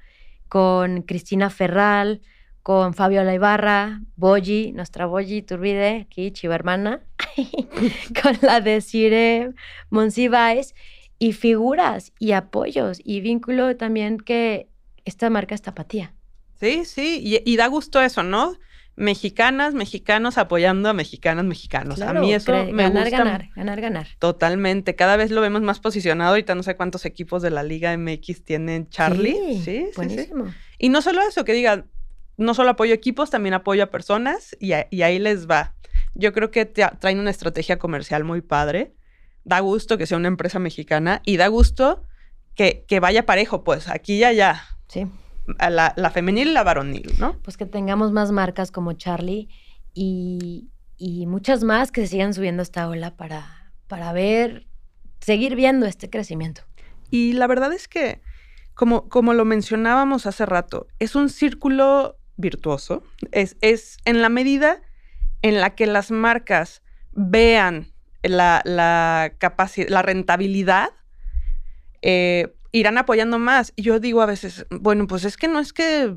con 0.49 1.03
Cristina 1.03 1.51
Ferral, 1.51 2.23
con 2.63 2.95
Fabiola 2.95 3.35
Ibarra, 3.35 4.03
Boyi, 4.15 4.71
nuestra 4.73 5.07
Boyi 5.07 5.43
Turbide, 5.43 6.03
aquí, 6.03 6.31
chiva 6.31 6.55
hermana, 6.55 7.03
con 8.23 8.39
la 8.43 8.61
de 8.61 8.81
Cire 8.81 9.55
Monsiváis, 9.91 10.73
y 11.19 11.35
figuras 11.35 12.13
y 12.19 12.33
apoyos 12.33 12.99
y 13.05 13.21
vínculo 13.21 13.77
también 13.77 14.17
que 14.17 14.70
esta 15.05 15.31
marca 15.31 15.55
es 15.55 15.63
tapatía. 15.63 16.15
Sí, 16.59 16.85
sí, 16.85 17.21
y, 17.23 17.43
y 17.51 17.57
da 17.57 17.67
gusto 17.69 18.01
eso, 18.03 18.23
¿no? 18.23 18.55
Mexicanas, 18.97 19.73
mexicanos 19.73 20.37
apoyando 20.37 20.91
a 20.91 20.93
mexicanas, 20.93 21.45
mexicanos. 21.47 22.03
a 22.03 22.13
mí 22.13 22.35
eso 22.35 22.53
me 22.53 22.83
ganar, 22.83 23.05
gusta 23.05 23.19
ganar, 23.19 23.49
ganar, 23.57 23.81
ganar. 23.81 24.09
totalmente. 24.19 24.95
Cada 24.95 25.17
vez 25.17 25.31
lo 25.31 25.41
vemos 25.41 25.63
más 25.63 25.81
posicionado. 25.81 26.31
Ahorita 26.33 26.55
no 26.55 26.63
sé 26.63 26.77
cuántos 26.77 27.07
equipos 27.07 27.41
de 27.41 27.51
la 27.51 27.63
Liga 27.63 27.93
MX 27.97 28.45
tienen 28.45 28.91
Charlie. 28.91 29.33
Sí, 29.33 29.63
sí, 29.65 29.85
sí. 29.87 29.91
buenísimo. 29.97 30.53
Y 30.79 30.91
no 30.91 31.01
solo 31.01 31.23
eso, 31.23 31.45
que 31.47 31.55
diga, 31.55 31.87
no 32.37 32.53
solo 32.53 32.71
apoyo 32.71 32.93
equipos, 32.93 33.31
también 33.31 33.55
apoyo 33.55 33.83
a 33.85 33.87
personas 33.91 34.55
y, 34.61 34.73
a- 34.73 34.87
y 34.91 35.01
ahí 35.01 35.19
les 35.19 35.49
va. 35.49 35.75
Yo 36.15 36.35
creo 36.35 36.51
que 36.51 36.67
te- 36.67 36.87
traen 36.99 37.21
una 37.21 37.31
estrategia 37.31 37.79
comercial 37.79 38.25
muy 38.25 38.43
padre. 38.43 38.93
Da 39.45 39.61
gusto 39.61 39.97
que 39.97 40.07
sea 40.07 40.19
una 40.19 40.29
empresa 40.29 40.59
mexicana 40.59 41.23
y 41.25 41.39
da 41.39 41.47
gusto 41.47 42.05
que, 42.55 42.85
que 42.87 43.01
vaya 43.01 43.25
parejo, 43.25 43.65
pues 43.65 43.89
aquí 43.89 44.17
y 44.17 44.25
allá, 44.25 44.63
Sí, 44.91 45.07
a 45.59 45.71
la, 45.71 45.93
la 45.97 46.11
femenil 46.11 46.49
y 46.49 46.53
la 46.53 46.63
varonil, 46.63 47.13
¿no? 47.19 47.37
pues 47.43 47.57
que 47.57 47.67
tengamos 47.67 48.13
más 48.13 48.33
marcas 48.33 48.71
como 48.71 48.93
Charlie 48.93 49.49
y, 49.95 50.71
y 50.97 51.27
muchas 51.27 51.65
más 51.65 51.93
que 51.93 52.03
se 52.03 52.09
sigan 52.09 52.35
subiendo 52.35 52.63
esta 52.63 52.89
ola 52.89 53.17
para, 53.17 53.73
para 53.89 54.13
ver, 54.13 54.67
seguir 55.21 55.57
viendo 55.57 55.87
este 55.87 56.11
crecimiento. 56.11 56.63
Y 57.11 57.33
la 57.33 57.47
verdad 57.47 57.73
es 57.73 57.89
que, 57.89 58.21
como, 58.75 59.09
como 59.09 59.35
lo 59.35 59.45
mencionábamos 59.45 60.27
hace 60.27 60.47
rato, 60.47 60.87
es 60.99 61.15
un 61.15 61.29
círculo 61.29 62.17
virtuoso. 62.37 63.03
Es, 63.33 63.57
es 63.61 63.99
en 64.05 64.23
la 64.23 64.29
medida 64.29 64.81
en 65.43 65.61
la 65.61 65.75
que 65.75 65.87
las 65.87 66.11
marcas 66.11 66.83
vean 67.13 67.93
la, 68.23 68.63
la 68.65 69.33
capacidad, 69.39 69.89
la 69.89 70.03
rentabilidad, 70.03 70.91
eh, 72.03 72.55
irán 72.73 72.99
apoyando 72.99 73.39
más. 73.39 73.73
Y 73.77 73.83
yo 73.83 74.01
digo 74.01 74.23
a 74.23 74.27
veces, 74.27 74.67
bueno, 74.71 75.07
pues 75.07 75.25
es 75.25 75.37
que 75.37 75.49
no 75.49 75.59
es 75.61 75.73
que 75.73 76.15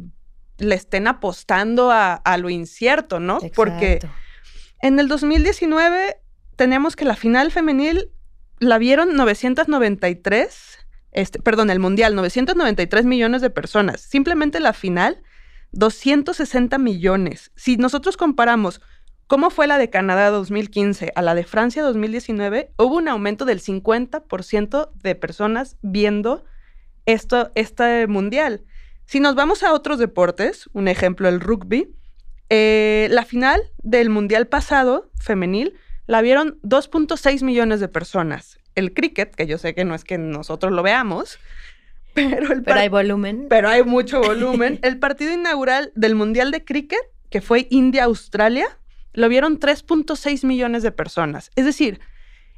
le 0.58 0.76
estén 0.76 1.08
apostando 1.08 1.92
a, 1.92 2.13
a 2.13 2.38
lo 2.38 2.50
incierto, 2.50 3.20
¿no? 3.20 3.39
Porque 3.56 4.00
en 4.82 5.00
el 5.00 5.08
2019 5.08 6.18
teníamos 6.56 6.96
que 6.96 7.06
la 7.06 7.16
final 7.16 7.52
femenil 7.52 8.12
la 8.60 8.78
vieron 8.78 9.16
993, 9.16 10.80
este, 11.12 11.39
perdón, 11.39 11.70
el 11.70 11.80
mundial, 11.80 12.16
993 12.16 13.06
millones 13.06 13.42
de 13.42 13.50
personas. 13.50 14.02
Simplemente 14.02 14.60
la 14.60 14.74
final, 14.74 15.22
260 15.72 16.78
millones. 16.78 17.52
Si 17.56 17.78
nosotros 17.78 18.16
comparamos 18.18 18.82
cómo 19.34 19.50
fue 19.50 19.65
la 19.65 19.80
de 19.80 19.89
Canadá 19.89 20.30
2015 20.30 21.12
a 21.15 21.24
la 21.24 21.34
de 21.34 21.43
Francia 21.43 21.82
2019, 21.82 22.69
hubo 22.78 22.98
un 22.98 23.08
aumento 23.08 23.46
del 23.46 23.62
50% 23.62 24.91
de 24.93 25.15
personas 25.15 25.76
viendo 25.82 26.46
esto, 27.08 27.52
este 27.56 28.06
mundial. 28.06 28.63
Si 29.06 29.19
nos 29.19 29.34
vamos 29.34 29.63
a 29.63 29.74
otros 29.74 29.98
deportes, 29.98 30.69
un 30.74 30.88
ejemplo, 30.88 31.30
el 31.30 31.39
rugby, 31.39 31.96
eh, 32.52 33.08
la 33.10 33.26
final 33.26 33.63
del 33.80 34.12
mundial 34.12 34.46
pasado, 34.46 35.10
femenil, 35.19 35.74
la 36.06 36.22
vieron 36.22 36.60
2.6 36.62 37.41
millones 37.41 37.80
de 37.80 37.88
personas. 37.88 38.60
El 38.76 38.93
cricket, 38.93 39.34
que 39.34 39.47
yo 39.47 39.57
sé 39.57 39.74
que 39.74 39.84
no 39.84 39.95
es 39.95 40.03
que 40.03 40.20
nosotros 40.20 40.72
lo 40.72 40.84
veamos, 40.84 41.39
pero 42.14 42.53
el 42.53 42.62
Pero 42.62 42.80
hay 42.80 42.89
volumen. 42.89 43.47
pero 43.49 43.68
hay 43.68 43.82
mucho 43.82 44.22
volumen. 44.22 44.78
El 44.84 44.99
partido 44.99 45.34
inaugural 45.34 45.91
del 45.95 46.14
Mundial 46.14 46.51
de 46.51 46.64
Cricket, 46.64 47.01
que 47.32 47.41
fue 47.41 47.66
India-Australia, 47.72 48.68
lo 49.14 49.30
vieron 49.30 49.59
3.6 49.59 50.43
millones 50.45 50.84
de 50.84 50.91
personas. 50.91 51.51
Es 51.55 51.66
decir, 51.66 51.99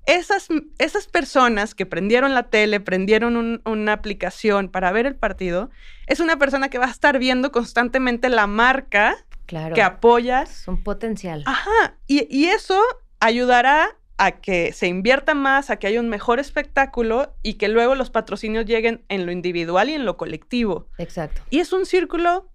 esas, 0.05 0.47
esas 0.77 1.07
personas 1.07 1.73
que 1.73 1.85
prendieron 1.85 2.33
la 2.33 2.43
tele, 2.49 2.79
prendieron 2.79 3.37
un- 3.37 3.61
una 3.65 3.93
aplicación 3.93 4.69
para 4.69 4.91
ver 4.91 5.05
el 5.07 5.15
partido, 5.15 5.69
es 6.07 6.19
una 6.19 6.37
persona 6.37 6.69
que 6.69 6.77
va 6.77 6.85
a 6.85 6.91
estar 6.91 7.17
viendo 7.17 7.51
constantemente 7.51 8.29
la 8.29 8.45
marca 8.47 9.15
claro. 9.47 9.73
que 9.73 9.81
apoya. 9.81 10.43
Es 10.43 10.67
un 10.67 10.83
potencial. 10.83 11.43
Ajá, 11.45 11.95
y, 12.07 12.27
y 12.35 12.45
eso 12.45 12.79
ayudará 13.19 13.97
a 14.17 14.31
que 14.31 14.71
se 14.71 14.87
invierta 14.87 15.33
más, 15.33 15.69
a 15.69 15.77
que 15.77 15.87
haya 15.87 15.99
un 15.99 16.07
mejor 16.07 16.39
espectáculo 16.39 17.35
y 17.43 17.55
que 17.55 17.67
luego 17.67 17.95
los 17.95 18.11
patrocinios 18.11 18.65
lleguen 18.65 19.03
en 19.09 19.25
lo 19.25 19.31
individual 19.31 19.89
y 19.89 19.93
en 19.93 20.05
lo 20.05 20.15
colectivo. 20.17 20.87
Exacto. 20.99 21.41
Y 21.49 21.59
es 21.59 21.73
un 21.73 21.85
círculo 21.85 22.49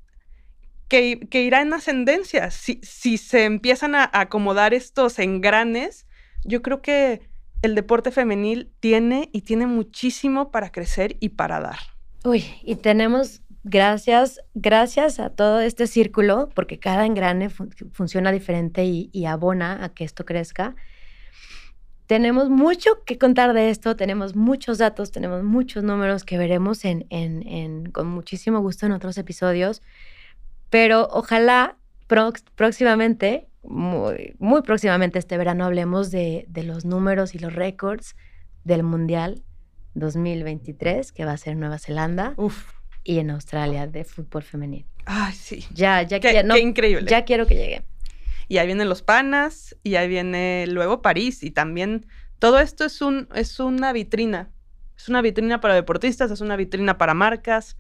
que, 0.91 1.27
irá 1.33 1.63
en 1.63 1.73
ascendencia. 1.73 2.51
Si, 2.51 2.81
si 2.83 3.17
se 3.17 3.45
empiezan 3.45 3.95
a 3.95 4.11
acomodar 4.13 4.75
estos 4.75 5.19
engranes, 5.19 6.07
yo 6.45 6.61
creo 6.61 6.83
que 6.83 7.23
el 7.63 7.75
deporte 7.75 8.11
femenil 8.11 8.71
tiene 8.81 9.31
y 9.33 9.43
tiene 9.43 9.67
muchísimo 9.67 10.51
para 10.51 10.71
crecer 10.71 11.17
y 11.21 11.31
para 11.31 11.61
dar. 11.61 11.79
Uy, 12.25 12.45
y 12.63 12.77
tenemos 12.77 13.43
gracias, 13.65 14.41
gracias 14.55 15.21
a 15.21 15.31
todo 15.31 15.61
este 15.61 15.87
círculo, 15.87 16.49
porque 16.55 16.79
cada 16.79 17.07
engrane 17.07 17.51
funciona 17.51 18.33
diferente 18.33 18.85
y, 18.85 19.25
abona 19.27 19.85
a 19.85 19.91
que 19.91 20.05
esto 20.05 20.25
crezca. 20.25 20.75
Tenemos 22.07 22.51
mucho 22.51 23.05
que 23.05 23.19
contar 23.19 23.53
de 23.53 23.71
esto, 23.71 23.95
tenemos 23.95 24.35
muchos 24.35 24.79
datos, 24.79 25.13
tenemos 25.13 25.45
muchos 25.45 25.85
números 25.85 26.25
que 26.25 26.39
veremos 26.39 26.85
en, 26.85 27.91
con 27.93 28.09
muchísimo 28.09 28.61
gusto 28.61 28.87
en 28.87 28.93
otros 28.93 29.17
episodios, 29.17 29.81
pero 30.71 31.09
ojalá 31.11 31.77
próximamente, 32.57 33.49
muy, 33.63 34.35
muy, 34.39 34.63
próximamente 34.63 35.19
este 35.19 35.37
verano, 35.37 35.65
hablemos 35.65 36.11
de, 36.11 36.47
de 36.49 36.63
los 36.63 36.85
números 36.85 37.35
y 37.35 37.39
los 37.39 37.55
récords 37.55 38.17
del 38.65 38.83
Mundial 38.83 39.43
2023, 39.95 41.13
que 41.13 41.25
va 41.25 41.33
a 41.33 41.37
ser 41.37 41.57
Nueva 41.57 41.79
Zelanda. 41.79 42.35
Uf 42.37 42.81
y 43.05 43.19
en 43.19 43.31
Australia 43.31 43.87
de 43.87 44.05
fútbol 44.05 44.43
femenino. 44.43 44.87
Ay, 45.07 45.33
sí. 45.35 45.65
Ya, 45.73 46.03
ya, 46.03 46.21
qué, 46.21 46.43
no, 46.45 46.57
increíble. 46.57 47.07
Ya 47.09 47.25
quiero 47.25 47.47
que 47.47 47.55
llegue. 47.55 47.83
Y 48.49 48.59
ahí 48.59 48.67
vienen 48.67 48.89
los 48.89 49.03
panas, 49.03 49.77
y 49.83 49.95
ahí 49.95 50.09
viene 50.09 50.67
luego 50.69 51.03
París, 51.03 51.43
y 51.43 51.51
también 51.51 52.07
todo 52.39 52.59
esto 52.59 52.85
es, 52.85 53.01
un, 53.01 53.29
es 53.35 53.61
una 53.61 53.93
vitrina. 53.93 54.51
Es 54.97 55.09
una 55.09 55.23
vitrina 55.23 55.61
para 55.61 55.75
deportistas, 55.75 56.31
es 56.31 56.41
una 56.41 56.57
vitrina 56.57 56.99
para 56.99 57.15
marcas. 57.15 57.77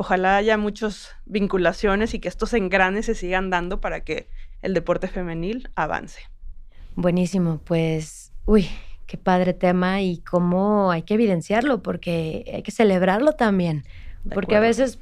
Ojalá 0.00 0.36
haya 0.36 0.56
muchas 0.56 1.10
vinculaciones 1.26 2.14
y 2.14 2.20
que 2.20 2.28
estos 2.28 2.54
engranes 2.54 3.04
se 3.04 3.14
sigan 3.14 3.50
dando 3.50 3.82
para 3.82 4.00
que 4.00 4.28
el 4.62 4.72
deporte 4.72 5.08
femenil 5.08 5.68
avance. 5.74 6.22
Buenísimo, 6.96 7.60
pues, 7.64 8.32
uy, 8.46 8.68
qué 9.06 9.18
padre 9.18 9.52
tema 9.52 10.00
y 10.00 10.18
cómo 10.18 10.90
hay 10.90 11.02
que 11.02 11.14
evidenciarlo 11.14 11.82
porque 11.82 12.50
hay 12.54 12.62
que 12.62 12.70
celebrarlo 12.70 13.32
también 13.32 13.84
porque 14.34 14.56
a 14.56 14.60
veces 14.60 14.98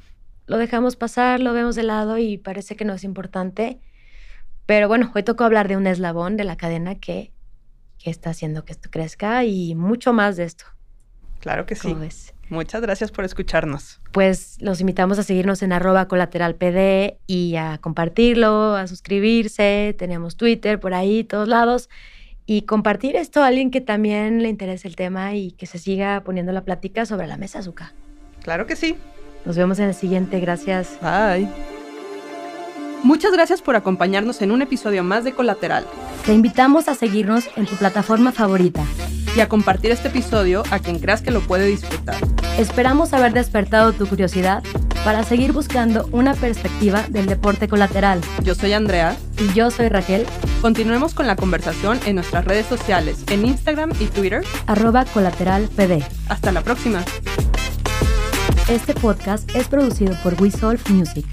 lo 0.47 0.59
dejamos 0.59 0.97
pasar, 0.97 1.41
lo 1.41 1.53
vemos 1.53 1.75
de 1.75 1.83
lado 1.83 2.19
y 2.19 2.39
parece 2.39 2.77
que 2.77 2.85
no 2.85 2.95
es 2.95 3.05
importante. 3.05 3.81
Pero 4.67 4.89
bueno, 4.89 5.11
hoy 5.15 5.23
tocó 5.23 5.45
hablar 5.45 5.69
de 5.69 5.77
un 5.77 5.87
eslabón 5.87 6.37
de 6.37 6.45
la 6.45 6.57
cadena 6.57 6.97
que, 6.97 7.33
que 7.99 8.11
está 8.11 8.31
haciendo 8.31 8.65
que 8.65 8.73
esto 8.73 8.91
crezca 8.91 9.45
y 9.45 9.75
mucho 9.75 10.13
más 10.13 10.37
de 10.37 10.45
esto. 10.45 10.65
Claro 11.41 11.67
que 11.67 11.75
sí. 11.75 11.95
Muchas 12.51 12.81
gracias 12.81 13.11
por 13.11 13.25
escucharnos. 13.25 14.01
Pues 14.13 14.57
los 14.61 14.81
invitamos 14.81 15.19
a 15.19 15.23
seguirnos 15.23 15.63
en 15.63 15.73
arroba 15.73 16.09
colateralpd 16.09 17.19
y 17.27 17.57
a 17.57 17.79
compartirlo, 17.79 18.75
a 18.75 18.87
suscribirse. 18.87 19.95
Tenemos 19.99 20.37
Twitter 20.37 20.81
por 20.81 20.95
ahí, 20.95 21.25
todos 21.25 21.49
lados. 21.49 21.91
Y 22.47 22.63
compartir 22.63 23.17
esto 23.17 23.43
a 23.43 23.49
alguien 23.49 23.71
que 23.71 23.83
también 23.83 24.43
le 24.43 24.49
interese 24.49 24.89
el 24.89 24.97
tema 24.97 25.35
y 25.35 25.53
que 25.53 25.67
se 25.67 25.79
siga 25.79 26.23
poniendo 26.25 26.53
la 26.53 26.63
plática 26.63 27.05
sobre 27.05 27.27
la 27.27 27.37
mesa, 27.37 27.63
Zuka. 27.63 27.93
Claro 28.43 28.67
que 28.67 28.77
sí. 28.77 28.97
Nos 29.45 29.57
vemos 29.57 29.79
en 29.79 29.89
el 29.89 29.95
siguiente. 29.95 30.41
Gracias. 30.41 30.99
Bye. 31.03 31.49
Muchas 33.03 33.33
gracias 33.33 33.61
por 33.61 33.77
acompañarnos 33.77 34.41
en 34.41 34.51
un 34.51 34.63
episodio 34.63 35.05
más 35.05 35.25
de 35.25 35.33
Colateral. 35.33 35.85
Te 36.25 36.33
invitamos 36.33 36.89
a 36.89 36.95
seguirnos 36.95 37.49
en 37.57 37.67
tu 37.67 37.77
plataforma 37.77 38.33
favorita 38.33 38.85
y 39.39 39.41
a 39.41 39.49
compartir 39.49 39.93
este 39.93 40.09
episodio 40.09 40.65
a 40.73 40.81
quien 40.81 40.99
creas 40.99 41.23
que 41.23 41.31
lo 41.31 41.41
puede 41.41 41.67
disfrutar. 41.67 42.17
Esperamos 42.59 43.13
haber 43.13 43.33
despertado 43.33 43.93
tu 43.93 44.09
curiosidad 44.09 44.65
para 45.05 45.23
seguir 45.23 45.53
buscando 45.53 46.09
una 46.11 46.35
perspectiva 46.35 47.05
del 47.09 47.27
deporte 47.27 47.69
colateral. 47.69 48.21
Yo 48.43 48.57
soy 48.57 48.73
Andrea. 48.73 49.17
Y 49.39 49.55
yo 49.55 49.71
soy 49.71 49.91
Raquel. 49.91 50.27
Continuemos 50.61 51.15
con 51.15 51.29
la 51.29 51.37
conversación 51.37 52.01
en 52.05 52.17
nuestras 52.17 52.47
redes 52.47 52.67
sociales, 52.67 53.23
en 53.31 53.47
Instagram 53.47 53.93
y 54.01 54.07
Twitter. 54.07 54.43
Arroba 54.67 55.05
colateralpd. 55.05 56.03
Hasta 56.29 56.51
la 56.51 56.63
próxima. 56.63 57.05
Este 58.69 58.93
podcast 58.93 59.49
es 59.55 59.69
producido 59.69 60.17
por 60.25 60.35
We 60.43 60.51
Music. 60.89 61.27